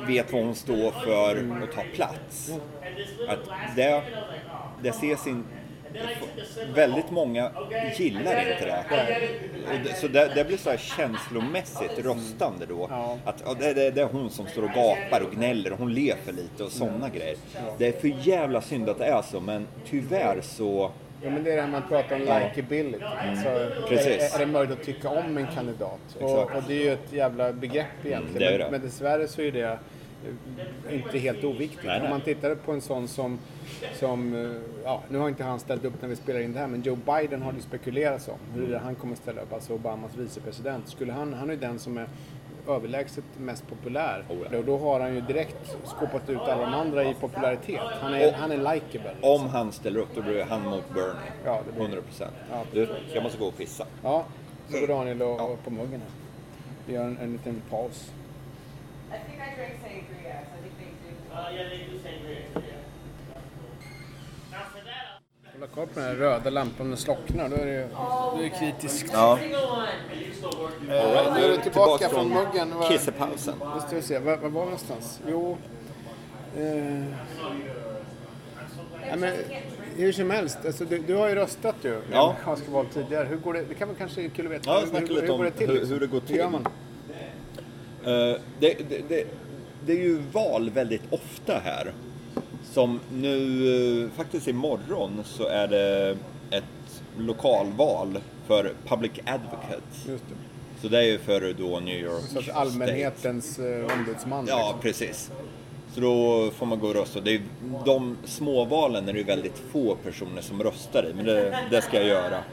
[0.07, 2.53] vet vad hon står för och tar plats.
[3.29, 4.03] Att det,
[4.83, 5.45] det ses in,
[6.75, 7.51] väldigt många
[7.97, 9.95] gillar inte det.
[9.95, 12.87] Så det, det blir så här känslomässigt röstande då.
[12.91, 13.19] Ja.
[13.25, 15.95] Att ja, det, det, det är hon som står och gapar och gnäller och hon
[15.95, 17.37] ler för lite och sådana grejer.
[17.79, 20.91] Det är för jävla synd att det är så men tyvärr så
[21.23, 23.05] Ja, men det är det här man pratar om likability.
[23.05, 23.89] Alltså, Mm.
[23.89, 24.35] Precis.
[24.35, 26.01] Är, är det möjligt att tycka om en kandidat?
[26.21, 26.57] Och, Exakt.
[26.57, 28.43] och det är ju ett jävla begrepp egentligen.
[28.43, 28.65] Mm, är det.
[28.65, 29.79] Men, men dessvärre så är det
[30.89, 31.85] eh, inte helt oviktigt.
[31.85, 32.05] Nej, nej.
[32.05, 33.39] Om man tittar på en sån som,
[33.95, 34.51] som eh,
[34.85, 36.97] ja, nu har inte han ställt upp när vi spelar in det här, men Joe
[36.97, 40.89] Biden har det spekulerats om huruvida han kommer ställa upp, alltså Obamas vicepresident.
[40.89, 42.07] Skulle han, han är ju den som är
[42.69, 44.25] överlägset mest populär.
[44.29, 44.59] Oh, ja.
[44.59, 47.81] Och då har han ju direkt skåpat ut alla de andra i popularitet.
[48.01, 49.15] Han är, Och- han är likable.
[49.23, 51.15] om han ställer upp då blir han mot Bernie.
[51.45, 52.35] Ja, det blir- 100 procent.
[52.51, 52.63] Ja.
[52.73, 53.87] Du, jag måste gå och pissa.
[54.03, 54.25] Ja,
[54.69, 55.43] så går Daniel och, Ja.
[55.45, 56.11] och på muggen här.
[56.87, 58.11] Vi gör en, en liten paus.
[59.09, 61.35] I think I drank sangria, so I think they do.
[61.35, 62.39] Uh, yeah, they do sangria.
[65.61, 67.89] Hålla koll på den här röda lampan, den slocknar då är det,
[68.33, 69.11] då är det kritiskt.
[69.13, 69.39] Ja.
[69.39, 72.73] Eh, nu är det tillbaka från muggen.
[72.79, 73.55] Vad- kissepausen.
[73.75, 75.21] Då ska vi se, var, var var vi någonstans?
[75.29, 75.57] Jo...
[76.57, 77.05] Eh,
[79.11, 79.35] ja, men,
[79.97, 82.25] hur som helst, alltså, du, du har ju röstat ju i Ja.
[82.31, 83.25] amerikanska val tidigare.
[83.25, 83.65] Hur går det?
[83.69, 84.71] Det kan man kanske kul att veta.
[84.71, 85.67] Ja, hur, hur, lite hur om går det till?
[85.69, 85.93] hur- liksom?
[85.93, 86.53] hur det går Hur gör till.
[86.53, 86.67] man?
[88.05, 89.25] Eh, det, det, det,
[89.87, 91.93] det är ju val väldigt ofta här.
[92.71, 96.17] Som nu, eh, faktiskt imorgon så är det
[96.51, 100.07] ett lokalval för Public Advocates.
[100.09, 100.35] Just det.
[100.83, 102.59] Så det är ju för då New York Så att State.
[102.59, 104.47] allmänhetens eh, ombudsman.
[104.49, 104.81] Ja, liksom.
[104.81, 105.31] precis.
[105.95, 107.21] Så då får man gå och rösta.
[107.21, 107.43] Det är,
[107.85, 111.97] de småvalen är det ju väldigt få personer som röstar i, men det, det ska
[111.97, 112.45] jag göra.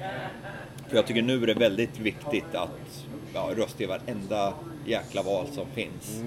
[0.89, 4.53] För jag tycker nu är det väldigt viktigt att ja, rösta i varenda
[4.86, 6.21] jäkla val som finns.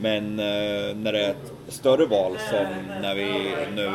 [0.00, 2.66] Men eh, när det är ett större val som
[3.02, 3.90] när vi nu...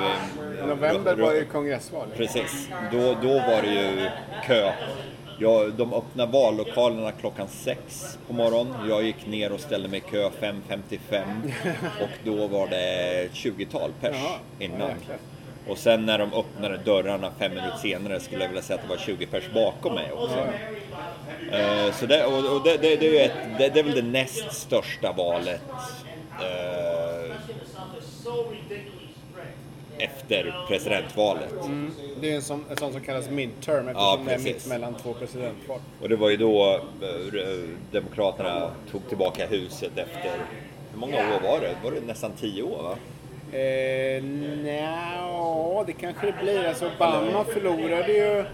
[0.63, 2.07] I november var ju kongressval.
[2.17, 4.09] Precis, då, då var det ju
[4.47, 4.71] kö.
[5.39, 8.89] Ja, de öppnade vallokalerna klockan sex på morgonen.
[8.89, 11.23] Jag gick ner och ställde mig i kö 5.55
[12.01, 14.15] och då var det ett 20-tal pers
[14.59, 14.91] innan.
[15.67, 18.89] Och sen när de öppnade dörrarna fem minuter senare skulle jag vilja säga att det
[18.89, 20.37] var 20 pers bakom mig också.
[21.51, 24.01] Eh, Så det, och, och det, det, det, är ett, det, det är väl det
[24.01, 25.61] näst största valet
[26.39, 27.35] eh,
[29.97, 31.53] efter presidentvalet.
[32.21, 34.93] Det är en sån, en sån som kallas midterm eftersom Ja, det är mitt mellan
[34.95, 35.79] två presidentval.
[36.01, 36.79] Och det var ju då eh,
[37.91, 40.31] Demokraterna tog tillbaka huset efter,
[40.91, 41.75] hur många år var det?
[41.83, 42.95] Var det nästan tio år va?
[43.53, 46.67] Eh, nja, det kanske det blir.
[46.67, 48.45] Alltså Obama förlorade ju...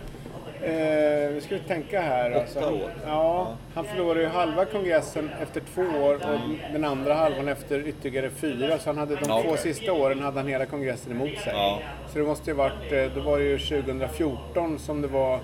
[0.64, 2.32] Eh, nu ska vi tänka här.
[2.32, 2.92] Alltså, han, år.
[3.06, 6.40] ja, han förlorade ju halva kongressen efter två år och
[6.74, 8.80] den andra halvan efter ytterligare fyra.
[8.80, 11.54] Så han hade de två sista åren hade han hela kongressen emot sig.
[11.54, 11.80] Ja.
[12.14, 15.40] Så det måste ju varit, eh, då var det ju 2014 som det var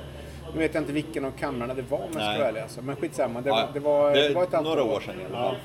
[0.56, 2.82] nu vet jag inte vilken av kamrarna det var om jag ska vara ärlig alltså.
[2.82, 5.26] Men skitsamma, det, Ja, var- det, var, det, var ett antal några år sedan i
[5.26, 5.56] alla fall.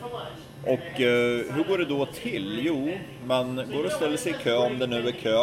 [0.63, 2.61] Och eh, hur går det då till?
[2.63, 2.91] Jo,
[3.27, 5.39] man går och ställer sig i kö om det nu är kö.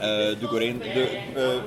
[0.00, 1.02] Eh, du går in, du,
[1.42, 1.60] eh,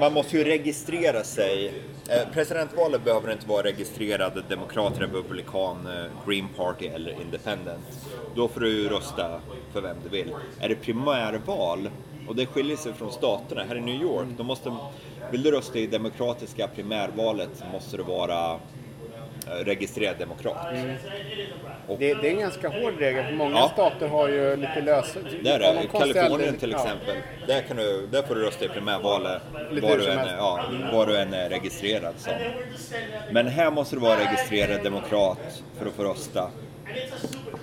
[0.00, 1.66] man måste ju registrera sig.
[2.08, 8.08] Eh, presidentvalet behöver inte vara registrerad demokrat, republikan, eh, Green Party eller independent.
[8.34, 9.40] Då får du rösta
[9.72, 10.34] för vem du vill.
[10.60, 11.90] Är det primärval,
[12.28, 14.72] och det skiljer sig från staterna, här i New York, då måste,
[15.32, 20.66] vill du rösta i demokratiska primärvalet så måste du vara eh, registrerad demokrat.
[21.98, 23.70] det, det är en ganska hård regel för många Ja.
[23.72, 25.18] stater har ju lite lösa...
[25.42, 25.84] Det är det.
[25.84, 26.78] I Kalifornien till ja.
[26.78, 27.16] exempel.
[27.46, 31.06] Där, kan du, där får du rösta i primärvalet Lite var du, än, ja, var
[31.06, 32.32] du än är registrerad som.
[33.32, 36.50] Men här måste du vara registrerad demokrat för att få rösta.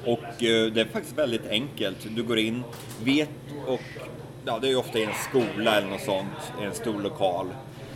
[0.06, 1.98] Och eh, det är faktiskt väldigt enkelt.
[2.16, 2.64] Du går in,
[3.04, 3.30] vet
[3.68, 3.82] och
[4.46, 7.48] ja, det är ofta i en skola eller något sånt, i en stor lokal.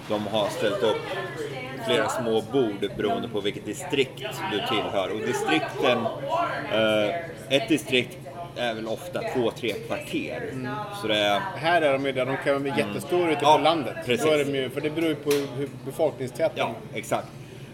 [0.10, 1.02] De har ställt upp
[1.86, 5.10] flera små bord beroende på vilket distrikt du tillhör.
[5.14, 5.98] Och distrikten,
[6.74, 7.16] eh,
[7.50, 8.18] ett distrikt
[8.56, 10.54] är väl ofta två, tre kvarter.
[11.02, 13.64] Så det är, Här är de ju där, de kan vara jättestora ute Ja, på
[13.64, 13.96] landet.
[14.06, 14.26] precis.
[14.26, 17.28] Då är de ju, för det beror ju på hur befolkningstätt de Ja, exakt.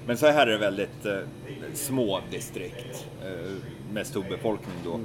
[0.05, 1.17] Men så här är det väldigt eh,
[1.73, 3.51] små distrikt eh,
[3.93, 4.99] med stor befolkning då.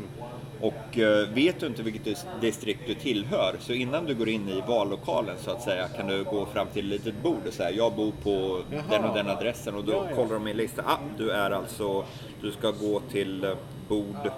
[0.61, 4.49] Och eh, vet du inte vilket dis- distrikt du tillhör så innan du går in
[4.49, 7.71] i vallokalen så att säga kan du gå fram till ett litet bord och säga
[7.71, 8.83] jag bor på Jaha.
[8.91, 10.17] den och den adressen och då Ja, ja.
[10.17, 10.83] kollar de i lista.
[10.87, 12.05] Ah, du är alltså,
[12.41, 13.55] du ska gå till eh,
[13.89, 14.31] bord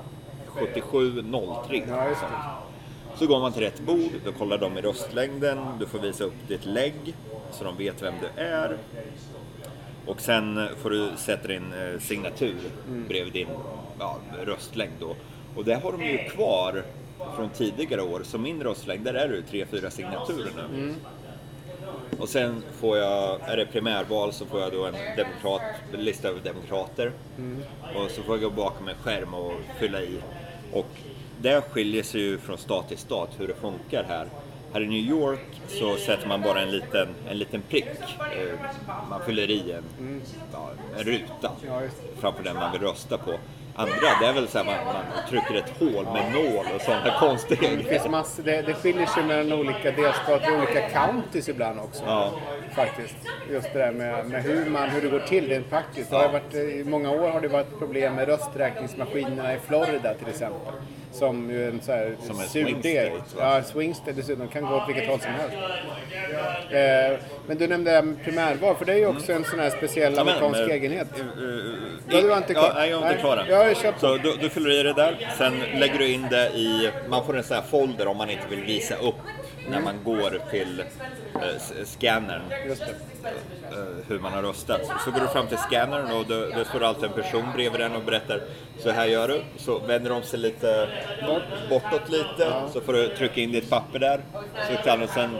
[0.46, 1.83] 7703.
[1.88, 2.26] Ja, just det.
[3.18, 6.35] Så går man till rätt bord, då kollar de i röstlängden, du får visa upp
[6.48, 6.94] ditt lägg
[7.52, 8.76] så de vet vem du är.
[10.07, 12.55] Och sen får du sätta din eh, signatur
[13.09, 13.48] bredvid din
[13.98, 15.14] ja, röstlängd då.
[15.57, 16.83] Och det har de ju kvar
[17.37, 20.95] från tidigare år, så min röstlängd, där är det ju tre, fyra signaturer nu.
[22.19, 26.40] Och sen får jag, är det primärval så får jag då en demokrat, lista över
[26.40, 27.12] demokrater.
[27.97, 30.19] Och så får jag gå bakom en skärm och fylla i.
[30.73, 30.87] Och
[31.40, 34.27] det skiljer sig ju från stat till stat hur det funkar här.
[34.76, 37.86] Här i New York så sätter man bara en liten, en liten prick.
[38.18, 41.80] Eh, Man fyller i en, ja, en ruta Ja,
[42.20, 43.32] framför den man vill rösta på.
[43.74, 47.14] Andra, det är väl så här man, man trycker ett hål med nål och sådana
[47.20, 51.80] konstiga Det, finns massor, det, det skiljer sig mellan olika delstater och olika counties ibland
[51.80, 52.04] också.
[52.06, 52.32] Ja.
[52.74, 53.16] Faktiskt.
[53.50, 56.10] Just det där med, med hur, man, hur det går till rent praktiskt.
[56.10, 60.28] Det har varit, I många år har det varit problem med rösträkningsmaskinerna i Florida till
[60.28, 60.72] exempel.
[61.18, 62.50] Som ju en så här Som surdeg.
[62.66, 63.57] swing state, va?
[63.57, 64.48] Ja, swing state dessutom.
[64.48, 65.57] kan gå åt vilket håll som helst.
[66.70, 70.14] Eh, men du nämnde det primärval, för det är ju också en sån här speciell
[70.16, 71.09] Ja, men, amerikansk eh, egenhet.
[71.14, 71.26] eh, eh,
[72.09, 72.72] Ja, du var inte ja, klar.
[72.74, 73.46] Nej, jag var inte klar än.
[73.50, 73.98] Ja, jag kör på.
[73.98, 77.37] Så du, du fyller i det där, sen lägger du in det i, man får
[77.37, 79.14] en sån här folder om man inte vill visa upp
[79.70, 84.81] när man går till eh, scannern eh, hur man har röstat.
[85.05, 87.96] Så går du fram till scannern och det, det står alltid en person bredvid den
[87.96, 88.40] och berättar
[88.79, 89.42] så här gör du.
[89.57, 90.88] Så vänder de sig lite
[91.70, 94.20] bortåt lite så får du trycka in ditt papper där.
[94.70, 95.38] Så kan du sen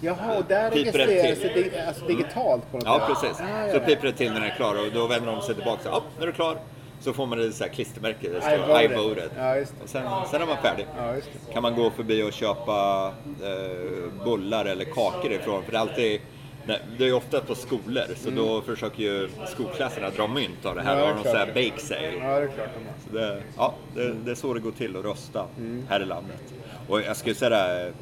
[0.00, 3.08] Jaha, och där registreras det dig- alltså digitalt på något Ja, sätt?
[3.20, 3.40] precis.
[3.40, 5.54] Ah, ja, Så piper det till när den är klar och då vänder de sig
[5.54, 5.80] tillbaka.
[5.84, 6.56] Ja, du är klar.
[7.00, 8.82] Så får man ett så här klistermärke där det står.
[8.82, 9.30] I voted.
[9.36, 9.60] Ja.
[9.82, 10.86] Och sen, sen är man färdig.
[10.96, 11.14] Ja.
[11.52, 15.62] Kan man gå förbi och köpa eh, bullar eller kakor ifrån.
[15.64, 16.20] För det är alltid
[16.66, 20.82] nej, det är ofta på skolor, så då försöker ju skolklasserna dra mynt av det
[20.82, 20.92] här.
[20.92, 21.04] Mm.
[21.04, 22.12] Ja, har de så här bake sale.
[22.20, 23.10] Ja, det är klart de.
[23.10, 25.86] Så det, ja, det, det är så det går till att rösta Mm.
[25.88, 26.54] här i landet.
[26.88, 27.92] Och jag skulle säga det, här,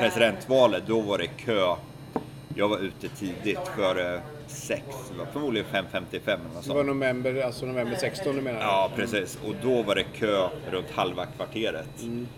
[0.00, 1.74] presidentvalet, då var det kö.
[2.58, 4.84] Jag var ute tidigt före sex,
[5.18, 8.60] var förmodligen 5.55 eller något Det var november, alltså november 16 du menar?
[8.60, 9.38] Ja, precis.
[9.46, 12.02] Och då var det kö runt halva kvarteret.
[12.02, 12.28] Mm.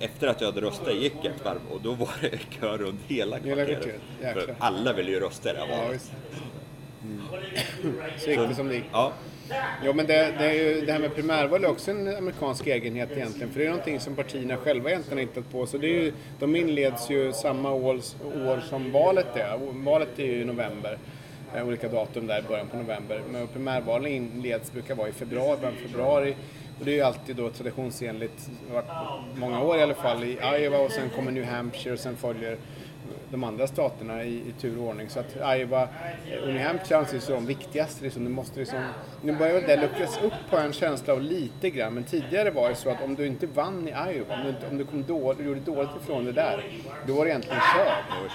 [0.00, 3.36] Efter att jag hade röstat gick ett varv och då var det kö runt hela
[3.38, 4.00] Hela kvarteret.
[4.22, 4.42] jäklar.
[4.42, 5.94] För alla ville ju rösta i det här Ja, valet.
[5.94, 6.12] visst.
[8.24, 8.84] Så gick det som det gick.
[8.92, 9.12] Ja,
[9.84, 13.10] Ja, men det, det, är ju, det här med primärval är också en amerikansk egenhet
[13.12, 13.52] egentligen.
[13.52, 15.66] För det är någonting som partierna själva egentligen har hittat på.
[15.66, 19.58] Så det är ju, de inleds ju samma år, år som valet är.
[19.84, 20.98] Valet är ju i november.
[21.54, 23.22] Eh, olika datum där i början på november.
[23.30, 26.36] Men primärvalen inleds, brukar vara i februari, början februari.
[26.78, 28.88] Och det är ju alltid då traditionsenligt, varit
[29.36, 32.56] många år i alla fall, i Iowa och sen kommer New Hampshire och sen följer
[33.30, 35.08] de andra staterna i, i tur och ordning.
[35.08, 35.88] Så att Iowa
[36.42, 38.04] och New Hampshire anses de viktigaste.
[38.04, 38.78] Liksom, det måste liksom,
[39.22, 41.94] nu börjar väl det luckras upp på en känsla av lite grann.
[41.94, 44.78] Men tidigare var det så att om du inte vann i Iowa, om du, om
[44.78, 46.64] du kom dåligt, gjorde dåligt ifrån det där,
[47.06, 48.26] då var det egentligen kört.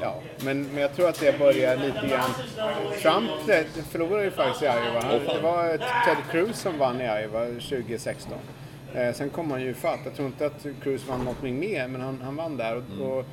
[0.00, 0.14] Ja.
[0.44, 2.30] Men, men jag tror att det börjar lite grann...
[3.02, 3.30] Trump
[3.90, 5.00] förlorade ju faktiskt i Iowa.
[5.02, 8.32] Han, det var Ted Cruz som vann i Iowa 2016.
[8.94, 10.00] Eh, sen kom han ju ifatt.
[10.04, 12.76] Jag tror inte att Cruz vann någonting mer, men han, han vann där.
[12.76, 13.02] Och, Mm.
[13.06, 13.24] och,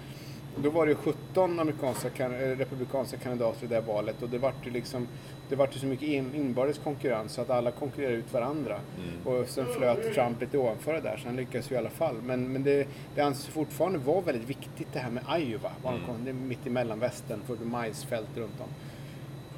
[0.63, 4.29] då var det ju 17 amerikanska, kan- eh, republikanska kandidater i det här valet och
[4.29, 5.07] det vart ju liksom
[5.49, 8.79] det vart ju så mycket in, inbördes konkurrens så att alla konkurrerade ut varandra.
[8.97, 9.27] Mm.
[9.39, 12.15] Och sen flöt Trump lite ovanför det där så han lyckades ju i alla fall.
[12.23, 15.71] Men, men det, det anses fortfarande vara väldigt viktigt det här med Iowa.
[15.83, 18.67] Var de kom- Det är mitt i mellanvästern, fullt med majsfält runt om.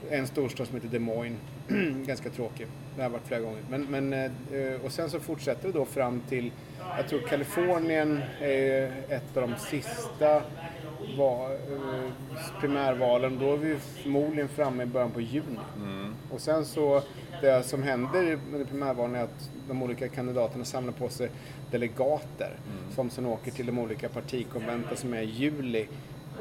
[0.09, 1.39] En storstad som heter Des Moines.
[2.07, 2.67] Ganska tråkig.
[2.95, 3.61] Det har varit flera gånger.
[3.69, 4.31] Men, men, eh,
[4.85, 6.51] och sen så fortsätter det då fram till,
[6.97, 10.41] jag tror Kalifornien är ett av de sista
[11.17, 13.39] va, eh, primärvalen.
[13.39, 15.59] Då är vi förmodligen framme i början på juni.
[16.31, 17.01] Och sen så,
[17.41, 21.29] det som händer med primärvalen är att de olika kandidaterna samlar på sig
[21.71, 22.51] delegater
[22.95, 25.87] som sen åker till de olika partikonventen som är i juli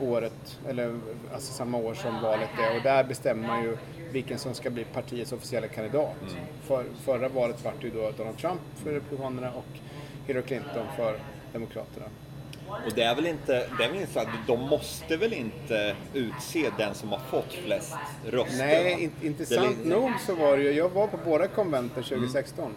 [0.00, 0.98] året, eller
[1.34, 2.76] alltså samma år som valet är.
[2.76, 3.76] Och där bestämmer man ju
[4.12, 6.14] vilken som ska bli partiets officiella kandidat.
[6.62, 9.78] För, förra valet var det ju då Donald Trump för Republikanerna och
[10.26, 11.18] Hillary Clinton för
[11.52, 12.06] Demokraterna.
[12.68, 15.96] Och det är väl inte, det är väl inte så att de måste väl inte
[16.14, 18.58] utse den som har fått flest röster?
[18.58, 19.00] Nej, va?
[19.00, 22.74] in, intressant nog så var det ju, jag var på båda konventen 2016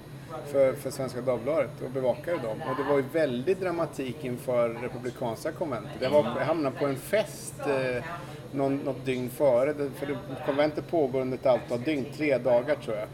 [0.51, 2.61] för, för Svenska Dagbladet och bevakade dem.
[2.69, 5.91] Och det var ju väldigt dramatik inför republikanska konventet.
[5.99, 8.03] Jag, var, jag hamnade på en fest eh,
[8.51, 13.07] någon, något dygn före, för konventet pågår under ett antal dygn, tre dagar tror jag.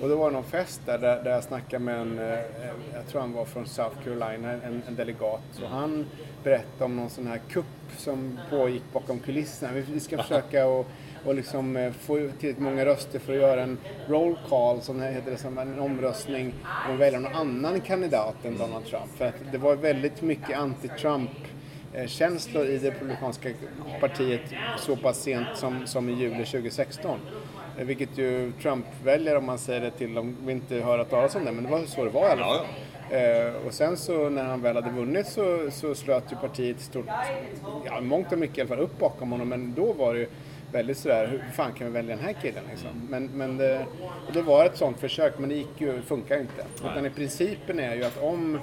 [0.00, 2.38] Och då var det någon fest där, där, där jag snackade med en, eh,
[2.94, 5.42] jag tror han var från South Carolina, en, en delegat.
[5.52, 6.06] Så han
[6.44, 7.64] berättade om någon sån här kupp
[7.96, 9.72] som pågick bakom kulisserna.
[9.72, 10.86] Vi, ska försöka och,
[11.24, 13.78] och liksom eh, få tillräckligt många röster för att göra en
[14.08, 16.54] roll call, som det heter det, som en omröstning
[16.90, 19.16] och välja någon annan kandidat än Donald Trump.
[19.16, 21.30] För att det var väldigt mycket anti-Trump
[21.92, 23.48] eh, känslor i det republikanska
[24.00, 24.42] partiet
[24.78, 27.18] så pass sent som, som i juli 2016.
[27.78, 31.52] Vilket ju Trump-väljare, om man säger det till dem, vill inte höra talas om det,
[31.52, 32.66] men det var så det var i alla fall.
[33.10, 37.06] Eh, och sen så när han väl hade vunnit så, så slöt ju partiet stort,
[37.86, 40.28] ja mångt och mycket i alla fall upp bakom honom, men då var det ju
[40.72, 42.90] väldigt sådär, hur fan kan vi välja den här killen liksom?
[43.08, 43.86] Men, men det,
[44.26, 46.64] och det var ett sånt försök, men det gick ju, funkar inte.
[46.78, 48.58] Utan i principen är ju att om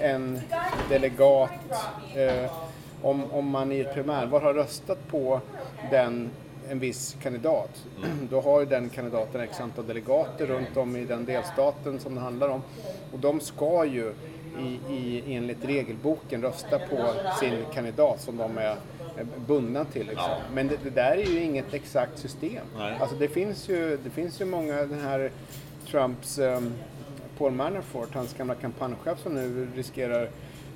[0.00, 0.40] en
[0.88, 1.50] delegat,
[2.16, 2.52] eh,
[3.02, 5.40] om, om man i ett primärval har röstat på
[5.90, 6.30] den
[6.70, 7.84] en viss kandidat,
[8.30, 12.20] då har ju den kandidaten x antal delegater runt om i den delstaten som det
[12.20, 12.62] handlar om.
[13.12, 14.14] Och de ska ju
[14.58, 18.76] i, i, enligt regelboken rösta på sin kandidat som de är
[19.46, 20.06] bundna till.
[20.06, 20.30] Liksom.
[20.54, 22.66] Men det, det där är ju inget exakt system.
[22.76, 22.96] Nej.
[23.00, 25.30] Alltså det finns ju, det finns ju många, den här
[25.90, 26.72] Trumps um,
[27.38, 30.28] Paul Manafort, hans gamla kampanjchef som nu riskerar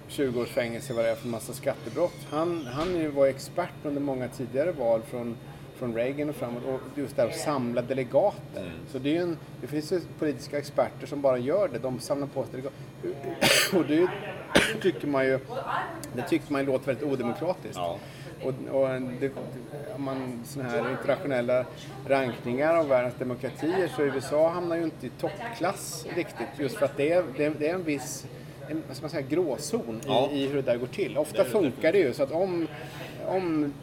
[0.08, 2.26] 20 års fängelse vad det är för massa skattebrott.
[2.30, 5.36] Han, han ju var expert under många tidigare val från,
[5.78, 8.72] från Reagan och framåt och just där att samla delegater.
[8.92, 12.00] Så det, är ju en, det finns ju politiska experter som bara gör det, de
[12.00, 12.78] samlar på sig delegater.
[13.78, 14.08] Och det
[14.82, 15.38] tycker man ju,
[16.12, 17.76] det tycker man ju låter väldigt odemokratiskt.
[17.76, 17.98] Ja.
[18.42, 18.88] Och, och
[19.20, 19.30] det,
[19.96, 21.64] man sådana här internationella
[22.08, 26.96] rankningar av världens demokratier så USA hamnar ju inte i toppklass riktigt just för att
[26.96, 28.26] det är, det är, det är en viss
[28.70, 30.28] en, man säga, gråzon i, Ja.
[30.32, 31.18] i hur det där går till.
[31.18, 32.68] Ofta funkar det ju så att om,
[33.28, 33.74] om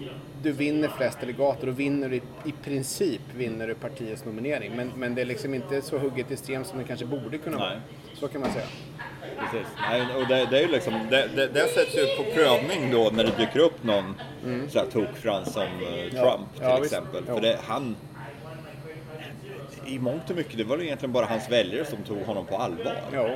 [0.44, 4.72] du vinner flest delegater, då vinner du i, i princip vinner du partiets nominering.
[4.76, 7.58] Men, men det är liksom inte så hugget i sten som det kanske borde kunna
[7.58, 7.70] vara.
[7.70, 7.80] Nej.
[8.14, 8.66] Så kan man säga.
[9.40, 9.68] Precis.
[9.90, 13.12] Nej, och det, det är ju liksom, det, det, det sätts ju på prövning då
[13.14, 14.16] när det dyker upp någon
[14.70, 16.22] så här tokfrans som eh, Trump Mm.
[16.22, 17.24] Ja, till ja, exempel.
[17.28, 17.34] Ja.
[17.34, 17.96] För det, han,
[19.88, 22.58] i mångt och mycket, det var ju egentligen bara hans väljare som tog honom på
[22.58, 22.98] allvar.
[23.14, 23.30] Jo.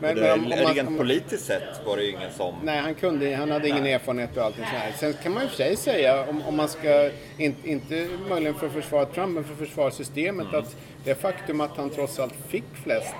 [0.00, 2.54] Men, det, men om, om man, rent om, politiskt sett var det ju ingen som...
[2.62, 3.92] Nej, han, kunde, han hade ingen Nej.
[3.92, 4.92] erfarenhet och allting sånt här.
[4.92, 8.66] Sen kan man ju för sig säga, om, om man ska, in, inte möjligen för
[8.66, 10.60] att försvara Trump, men för att försvara systemet, Mm.
[10.60, 13.14] att det faktum att han trots allt fick flest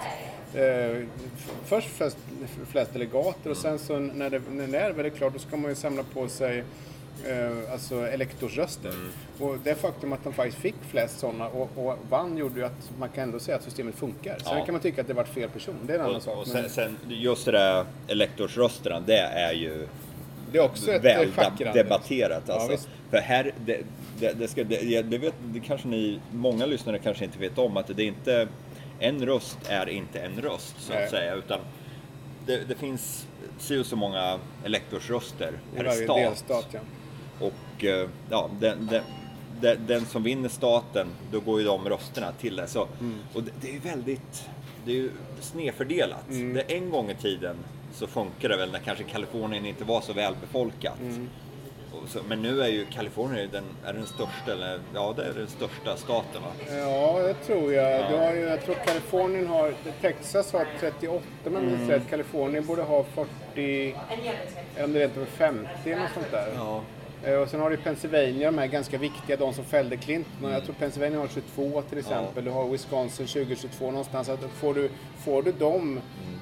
[0.54, 1.02] Eh,
[1.64, 2.16] först flest,
[2.70, 5.70] flest delegater och sen så när det, när det är väldigt klart då ska man
[5.70, 6.64] ju samla på sig
[7.26, 8.88] eh, alltså elektorsröster.
[8.88, 9.10] Mm.
[9.38, 12.90] Och det faktum att han faktiskt fick flest sådana och, och vann gjorde ju att
[12.98, 14.38] man kan ändå säga att systemet funkar.
[14.38, 14.64] Sen Ja.
[14.64, 16.36] kan man tycka att det varit fel person, det är en annan Och, sak.
[16.38, 19.88] och men sen, sen just det där elektorsrösterna, det är ju
[20.52, 21.30] det är också ett väl
[21.74, 22.42] debatterat.
[22.46, 22.70] Ja, Alltså.
[22.70, 22.88] visst.
[23.10, 23.80] För här, det,
[24.20, 27.76] det, det, ska, det, det, vet, det kanske ni, många lyssnare kanske inte vet om,
[27.76, 28.48] att det är inte,
[28.98, 31.04] en röst är inte en röst så Nej.
[31.04, 31.34] att säga.
[31.34, 31.58] Utan
[32.46, 33.26] det, det finns
[33.58, 36.16] si och så många elektorsröster per stat.
[36.16, 36.80] delstat, ja.
[37.40, 39.02] Och eh, ja, den, den,
[39.60, 42.66] den, den som vinner staten, då går ju de rösterna till det.
[42.66, 43.18] Så, Mm.
[43.34, 44.48] Och det, det är väldigt
[44.84, 45.10] det är ju
[45.40, 46.28] snedfördelat.
[46.30, 46.54] Mm.
[46.54, 47.56] Det, en gång i tiden
[47.92, 51.00] så funkar det väl när kanske Kalifornien inte var så välbefolkat.
[51.00, 51.28] Mm.
[52.08, 55.48] Så, men nu är ju Kalifornien den, är den största, eller ja det är den
[55.48, 56.76] största staten va?
[56.76, 58.10] Ja, det tror jag.
[58.10, 62.10] Du har ju, jag tror Kalifornien har, Texas har 38 om jag minns rätt.
[62.10, 63.94] Kalifornien borde ha 40,
[64.74, 66.52] eller om det är rent över 50 eller något sånt där.
[66.54, 66.82] Ja.
[67.24, 70.50] Eh, Och sen har du Pennsylvania, de här ganska viktiga, de som fällde Clinton.
[70.52, 72.44] Jag tror Pennsylvania har 22 till exempel.
[72.44, 74.28] Du har Wisconsin 2022 någonstans.
[74.28, 74.90] Att får, du,
[75.24, 76.00] får du dem,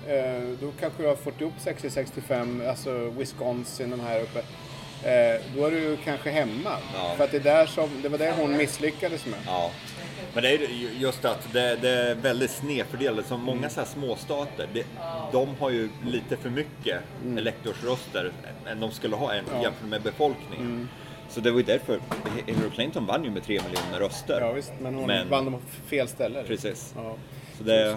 [0.09, 4.43] eh, då kanske du har fått ihop 60-65, alltså Wisconsin, de här uppe.
[5.05, 6.77] Eh, då är du kanske hemma.
[6.95, 7.15] Ja.
[7.17, 9.39] För att det, är där som, det var det hon misslyckades med.
[9.47, 9.71] Ja.
[10.35, 13.27] Men det är ju just att det, det är väldigt snedfördelat.
[13.27, 14.87] Som många så här småstater, det,
[15.33, 17.01] de har ju lite för mycket
[17.39, 18.33] elektorsröster
[18.71, 19.45] än de skulle ha Mm.
[19.47, 19.53] Ja.
[19.53, 19.63] Mm.
[19.63, 20.89] jämfört med befolkningen.
[21.29, 22.01] Så det var ju därför
[22.47, 24.41] Hillary Clinton vann ju med 3 miljoner röster.
[24.41, 26.43] Ja visst, men hon Men- vann dem på fel ställe.
[26.43, 26.93] Precis.
[26.97, 27.15] Ja,
[27.53, 27.97] Så så det, är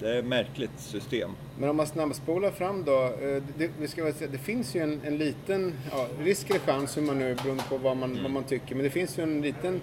[0.00, 0.10] det.
[0.14, 1.30] är ett märkligt system.
[1.58, 3.02] Men om man snabbspolar fram då.
[3.04, 6.96] Eh, det, vi ska säga, det finns ju en, en liten ja, risk eller chans,
[6.96, 8.22] hur man nu, beroende på vad man, Mm.
[8.22, 8.74] vad man tycker.
[8.74, 9.80] Men det finns ju en liten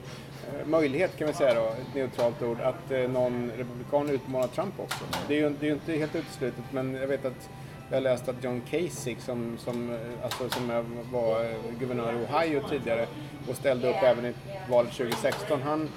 [0.47, 4.79] eh, möjlighet kan vi säga då, ett neutralt ord, att eh, någon republikan utmanar Trump
[4.79, 5.03] också.
[5.27, 7.49] Det är ju det är ju inte helt uteslutet, men jag vet att
[7.89, 10.67] jag har läst att John Kasich som, som, alltså, som
[11.11, 13.07] var guvernör i Ohio tidigare
[13.49, 14.33] och ställde upp även i
[14.69, 15.61] valet 2016.
[15.61, 15.89] Han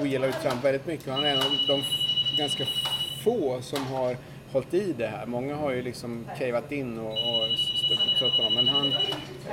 [0.00, 1.82] ogillar ju Trump väldigt mycket han är en av de
[2.36, 2.64] ganska
[3.24, 4.16] få som har
[4.52, 5.26] hållit i det här.
[5.26, 8.54] Många har ju liksom cavat in och, och stött trött honom.
[8.54, 8.92] Men han,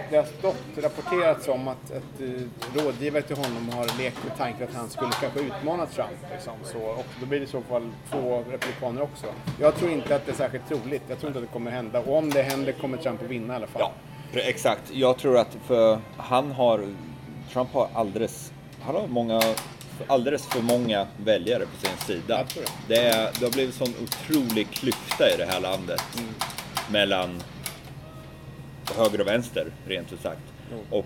[0.09, 4.67] det har stått rapporterats om att, att eh, rådgivare till honom har lekt med tanken
[4.67, 6.17] att han skulle kanske utmana Trump.
[6.31, 9.25] Liksom, så, och då blir det i så fall två republikaner också.
[9.59, 11.03] Jag tror inte att det är särskilt troligt.
[11.07, 11.99] Jag tror inte att det kommer hända.
[11.99, 13.91] Och om det händer kommer Trump att vinna i alla fall.
[14.33, 14.91] Ja, exakt.
[14.93, 16.81] Jag tror att för han har,
[17.51, 18.51] Trump har alldeles
[18.81, 19.41] han har många,
[20.07, 22.45] alldeles för många väljare på sin sida.
[22.87, 22.97] Det.
[22.97, 26.33] Är, det har blivit sån otrolig klyfta i det här landet Mm.
[26.91, 27.43] mellan
[28.97, 30.41] höger och vänster, rent ut sagt.
[30.89, 31.05] Och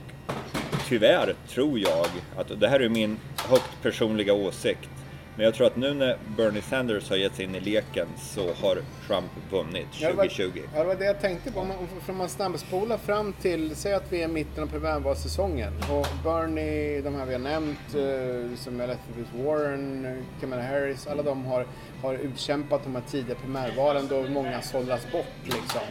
[0.88, 4.90] tyvärr tror jag, att det här är min högt personliga åsikt,
[5.36, 8.42] men jag tror att nu när Bernie Sanders har gett sig in i leken så
[8.54, 8.78] har
[9.08, 10.62] Trump vunnit Ja, det var- 2020.
[10.74, 11.60] Ja, det var det jag tänkte på.
[11.60, 11.78] Om man,
[12.10, 17.02] om man snabbspolar fram till, säg att vi är i mitten av primärvalssäsongen och Bernie,
[17.02, 21.66] de här vi har nämnt, eh, som Elizabeth Warren, Kamala Harris, alla de har,
[22.02, 25.82] har utkämpat de här tidiga primärvalen då många sållas bort liksom.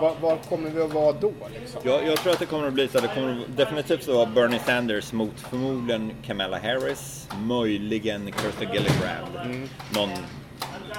[0.00, 1.80] Var, var kommer vi att vara då liksom?
[1.84, 3.00] Jag, jag tror att det kommer att bli så.
[3.00, 10.10] Det kommer definitivt att vara Bernie Sanders mot förmodligen Kamala Harris, möjligen Kirsten Gillibrand, någon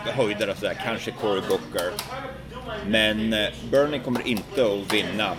[0.03, 1.91] höjdare och sådär, kanske Cory Booker.
[2.88, 5.32] Men eh, Bernie kommer inte att vinna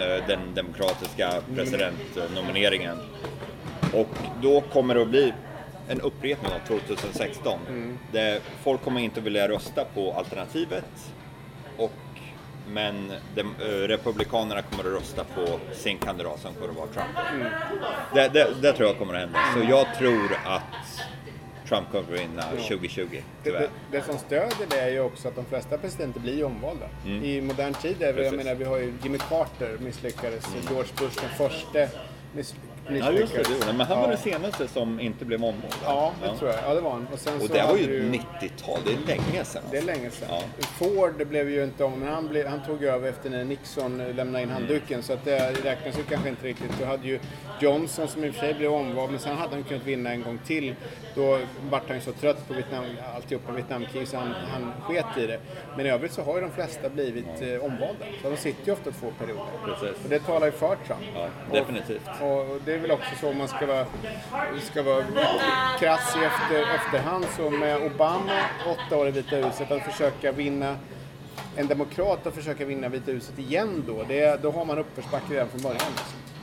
[0.00, 2.98] eh, den demokratiska presidentnomineringen.
[3.94, 4.08] Och
[4.42, 5.32] då kommer det att bli
[5.88, 7.58] en upprepning av 2016.
[8.12, 11.12] Där folk kommer inte vilja rösta på alternativet
[11.76, 11.92] och
[12.68, 17.16] men de, eh, Republikanerna kommer att rösta på sin kandidat som kommer att vara Trump.
[18.14, 19.38] Det, det, det tror jag kommer att hända.
[19.54, 21.02] Så jag tror att
[21.68, 23.60] Trump kommer att vinna 2020, Det, tyvärr.
[23.60, 23.68] det,
[23.98, 26.86] det som stödjer det är ju också att de flesta presidenter blir omvalda.
[27.06, 31.20] I modern tid, är vi, jag menar vi har ju Jimmy Carter misslyckades, George Bush
[31.20, 31.88] den förste
[32.88, 33.72] Ja just det, det det.
[33.72, 34.08] men han var Ja.
[34.10, 35.62] den senaste som inte blev omvald.
[35.62, 35.78] va?
[35.84, 36.58] Ja, det tror jag.
[36.66, 37.06] Ja, det var han.
[37.12, 39.62] Och, sen Och det var ju du- 90-tal, det är länge sedan.
[39.70, 40.28] Det är länge sedan.
[40.30, 40.42] Ja.
[40.66, 44.42] Ford blev ju inte om, men han, blev, han tog över efter när Nixon lämnade
[44.42, 45.02] in handduken.
[45.02, 46.78] Så att det räknas ju kanske inte riktigt.
[46.78, 47.18] Du hade ju
[47.60, 50.22] Johnson som i och för sig blev omvald, men sen hade han kunnat vinna en
[50.22, 50.74] gång till.
[51.14, 51.38] Då
[51.70, 52.84] vart han ju så trött på Vietnam,
[53.16, 55.38] alltihopa Vietnamkrig så han, han sket i det.
[55.76, 58.04] Men i övrigt så har ju de flesta blivit eh, omvalda.
[58.22, 59.44] Så de sitter ju ofta två perioder.
[59.64, 60.04] Precis.
[60.04, 61.00] Och det talar ju för Trump.
[61.14, 62.00] Ja, Och- definitivt.
[62.20, 63.86] Och det är väl också så om man ska vara,
[64.70, 65.04] ska vara
[65.80, 70.76] krass i efter, efterhand så med Obama åtta år i Vita huset att försöka vinna
[71.56, 75.48] en demokrat att försöka vinna Vita huset igen då, det, då har man uppförsbacke redan
[75.48, 75.80] från början.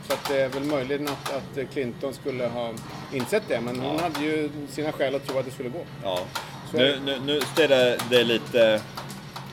[0.07, 2.71] Så att det är väl möjligt att, att Clinton skulle ha
[3.13, 5.81] insett det, men hon hade ju sina skäl att tro att det skulle gå.
[6.03, 6.19] Ja.
[6.71, 8.81] Så- Nu, nu, nu ställer det lite,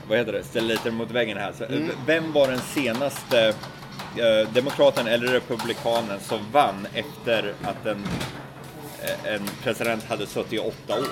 [0.09, 1.53] vad heter det, ställer lite mot väggen här.
[1.53, 1.91] Så, Mm.
[2.07, 3.55] Vem var den senaste
[4.17, 8.05] eh, demokraten eller republikanen som vann efter att en,
[9.03, 11.07] eh, en president hade suttit i åtta år?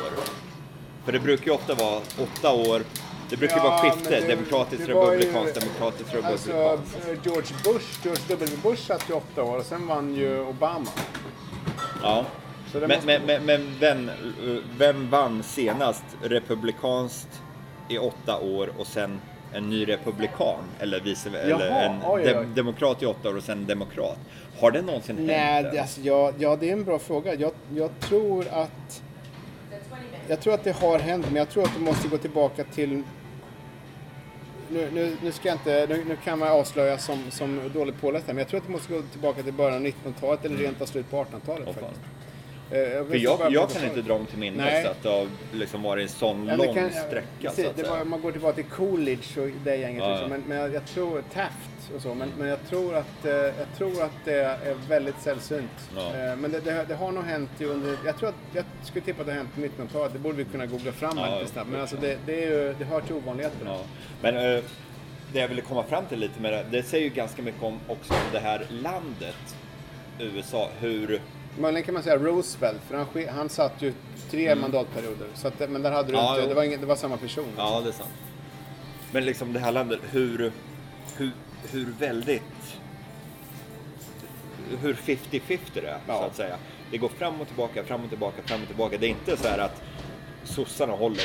[1.05, 2.83] För det brukar ju ofta vara åtta år,
[3.31, 6.97] det brukar Ja, vara skifte, demokratiskt, republikanskt, demokratiskt, Alltså, republikanskt.
[7.09, 8.57] eh, George Bush, George W.
[8.63, 10.91] Bush satt ju åtta år och sen vann ju Obama.
[12.03, 12.25] Ja.
[12.73, 14.11] Men, måste- men, men, men vem,
[14.79, 17.41] vem vann senast republikanskt
[17.89, 19.21] i åtta år och sen
[19.55, 20.65] en ny republikan?
[20.81, 24.19] Eller, vice, eller en oj, oj, de, demokrat i åtta år och sen en demokrat.
[24.61, 25.69] Har det någonsin Nej, hänt?
[25.73, 27.35] det, alltså, ja, ja, det är en bra fråga.
[27.35, 29.03] Jag, jag tror att...
[30.29, 33.03] Jag tror att det har hänt, men jag tror att du måste gå tillbaka till...
[34.69, 35.87] Nu, nu, nu ska inte...
[35.89, 38.93] Nu, nu kan man avslöja som, som dåligt påläst men jag tror att du måste
[38.93, 41.83] gå tillbaka till början av 1900-talet eller rent av slut på 1800-talet Åh, fan.
[41.83, 42.24] faktiskt.
[42.71, 45.83] Eh, jag För jag, jag kan inte dra mig till minnes att det har liksom
[45.83, 47.27] varit en sån Ja, lång kan- sträcka.
[47.41, 50.03] precis, så var, man går tillbaka till Coolidge och det gänget.
[50.03, 50.31] Ja, liksom.
[50.31, 52.15] Men, men jag, tror Taft och så.
[52.15, 55.91] Men, men jag, tror att, eh, jag tror att det är väldigt sällsynt.
[55.97, 56.07] Ja.
[56.07, 57.97] Eh, men det, det, det har nog hänt under...
[58.07, 60.13] Jag tror att jag skulle tippa att det har hänt på 1900-talet.
[60.13, 61.71] Det borde vi kunna googla fram Ja, lite snabbt.
[61.71, 63.71] Men alltså det, det, är ju, det hör till ovanligheterna.
[63.71, 63.81] Ja.
[64.23, 64.35] Men
[65.33, 67.79] det jag ville komma fram till lite med det, det säger ju ganska mycket om
[67.89, 69.57] också om det här landet,
[70.19, 71.21] USA, hur
[71.59, 73.93] Möjligen kan man säga Roosevelt, för han, han satt ju
[74.31, 75.27] tre mandatperioder.
[75.35, 76.25] Så att, men där hade du Mm.
[76.25, 76.49] Ja, inte...
[76.49, 77.49] Det var, ingen, det var samma person.
[77.57, 78.11] Ja, det är sant.
[79.13, 80.53] Men liksom det här landet, hur,
[81.17, 81.31] hur,
[81.71, 82.43] hur väldigt...
[84.81, 86.19] Hur 50-50 det är, Ja.
[86.19, 86.57] så att säga.
[86.91, 88.99] Det går fram och tillbaka, fram och tillbaka, fram och tillbaka.
[88.99, 89.83] Det är inte så här att
[90.45, 91.25] sossarna håller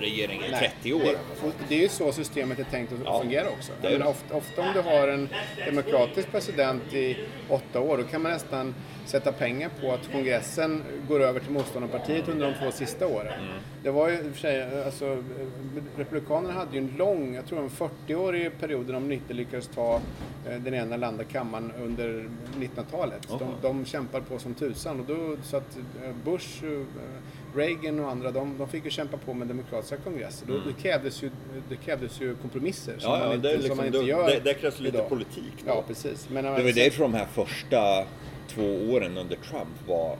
[0.00, 1.00] regeringen i Nej, 30 år.
[1.02, 1.16] Det,
[1.68, 3.72] det är ju så systemet är tänkt att Ja, fungera också.
[3.82, 4.04] det det.
[4.04, 5.28] ofta, ofta om du har en
[5.66, 7.16] demokratisk president i
[7.48, 8.74] åtta år, då kan man nästan
[9.06, 13.32] sätta pengar på att kongressen går över till motståndarpartiet under de två sista åren.
[13.42, 13.54] Mm.
[13.82, 15.22] Det var ju för sig, alltså,
[15.96, 20.00] Republikanerna hade ju en lång, jag tror en 40-årig period där de inte lyckades ta
[20.48, 22.28] eh, den ena eller andra kammaren under
[22.58, 23.28] 1900-talet.
[23.28, 23.50] De, Jaha.
[23.62, 26.82] de kämpar på som tusan och då så att eh, Bush, eh,
[27.56, 30.46] Reagan och andra, de, de fick ju kämpa på med demokratiska kongresser.
[30.46, 31.30] Då, det, krävdes ju,
[31.68, 33.20] det krävdes ju kompromisser som Mm.
[33.20, 34.96] Ja, man ja, inte, det, är som liksom, man inte gör det, det krävs lite
[34.96, 35.08] idag.
[35.08, 35.52] politik.
[35.58, 35.70] då.
[35.70, 36.28] Ja, precis.
[36.30, 38.04] Men, Det var alltså- därför de här första
[38.48, 40.16] två åren under Trump var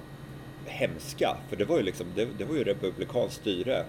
[0.66, 1.37] hemska.
[1.49, 3.85] För det var ju liksom, det, det var ju republikanskt styre.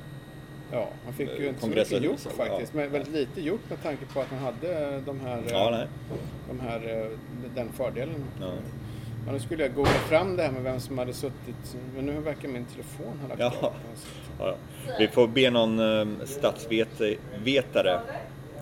[0.72, 2.72] Ja, han fick ju Eh, inte så mycket gjort så, faktiskt.
[2.74, 2.80] ja.
[2.80, 5.88] Men väldigt lite gjort med tanke på att han hade de här, Ja, eh,
[6.50, 7.18] de här, eh,
[7.56, 8.24] den fördelen.
[8.42, 8.52] Ja.
[9.26, 12.20] Ja, nu skulle jag googla fram det här med vem som hade suttit, men nu
[12.20, 13.68] verkar min telefon ha lagt Ja.
[13.68, 13.74] av.
[14.40, 14.56] Ja.
[15.00, 18.00] Vi får be någon um, statsvetare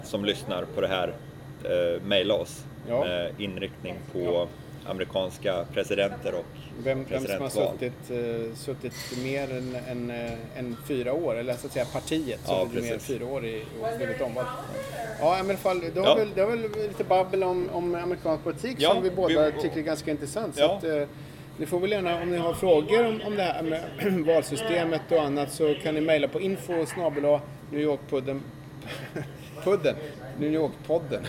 [0.04, 3.04] som lyssnar på det här uh, mejla oss Ja.
[3.04, 4.48] med inriktning på
[4.86, 6.46] amerikanska presidenter och
[6.84, 11.54] Vem, vem som har suttit, eh, suttit mer än, än, eh, än fyra år, eller
[11.54, 14.48] så att säga partiet Ja, suttit mer än fyra år i, och blivit omvald.
[15.20, 16.16] Ja, i alla fall, det har, Ja.
[16.16, 19.62] väl, det har väl lite babbel om, om amerikansk politik Ja, som vi båda vi-
[19.62, 20.56] tycker är ganska intressant.
[20.56, 20.78] Så Ja.
[20.78, 21.08] att, eh,
[21.58, 23.82] ni får väl gärna, om ni har frågor om, om det här med
[24.26, 28.42] valsystemet och annat så kan ni mejla på info snabel-a New York-pudden
[29.64, 29.96] pudden,
[30.40, 31.22] New York-podden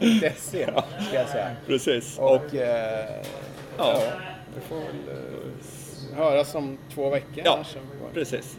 [0.00, 0.66] .se
[1.08, 1.56] ska jag säga.
[1.66, 2.18] Precis.
[2.18, 3.22] Och eh,
[3.78, 3.94] Ja.
[3.94, 4.02] ja,
[4.54, 4.86] vi får väl
[6.12, 7.42] eh, höras om två veckor.
[7.44, 7.64] Ja,
[8.14, 8.56] precis.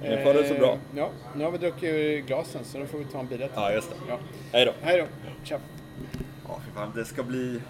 [0.00, 0.72] Ni får det så bra.
[0.72, 3.38] Eh, Ja, nu har vi druckit ur glasen så nu får vi ta en bira
[3.38, 3.48] till.
[3.54, 3.96] Ja, just det.
[4.08, 4.18] Ja.
[4.52, 4.72] Hej då.
[4.82, 5.06] Hej då.
[5.44, 5.58] Tja.
[6.48, 7.60] Ja, för fan, det ska bli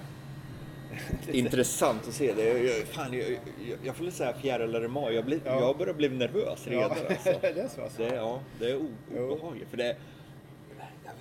[1.33, 2.33] intressant att se.
[2.33, 2.43] Det.
[2.59, 5.15] Jag, fan, jag, jag, jag får lite säga fjäril eller mag.
[5.15, 5.61] Jag, blir, Ja.
[5.61, 6.91] jag börjar bli nervös redan.
[6.91, 7.05] Alltså.
[7.41, 8.03] det är så alltså.
[8.03, 8.77] Det, ja, det är
[9.19, 9.71] obehagligt.
[9.71, 9.97] För det, jag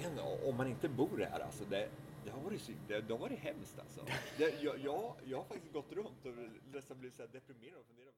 [0.02, 1.64] vet inte, om man inte bor här alltså.
[1.70, 1.89] Det,
[2.26, 4.02] det, har, varit, det, det har varit hemskt alltså.
[4.38, 6.34] Det, jag, jag, jag har faktiskt gått runt och
[6.74, 8.11] nästan blivit så här deprimerad och funderat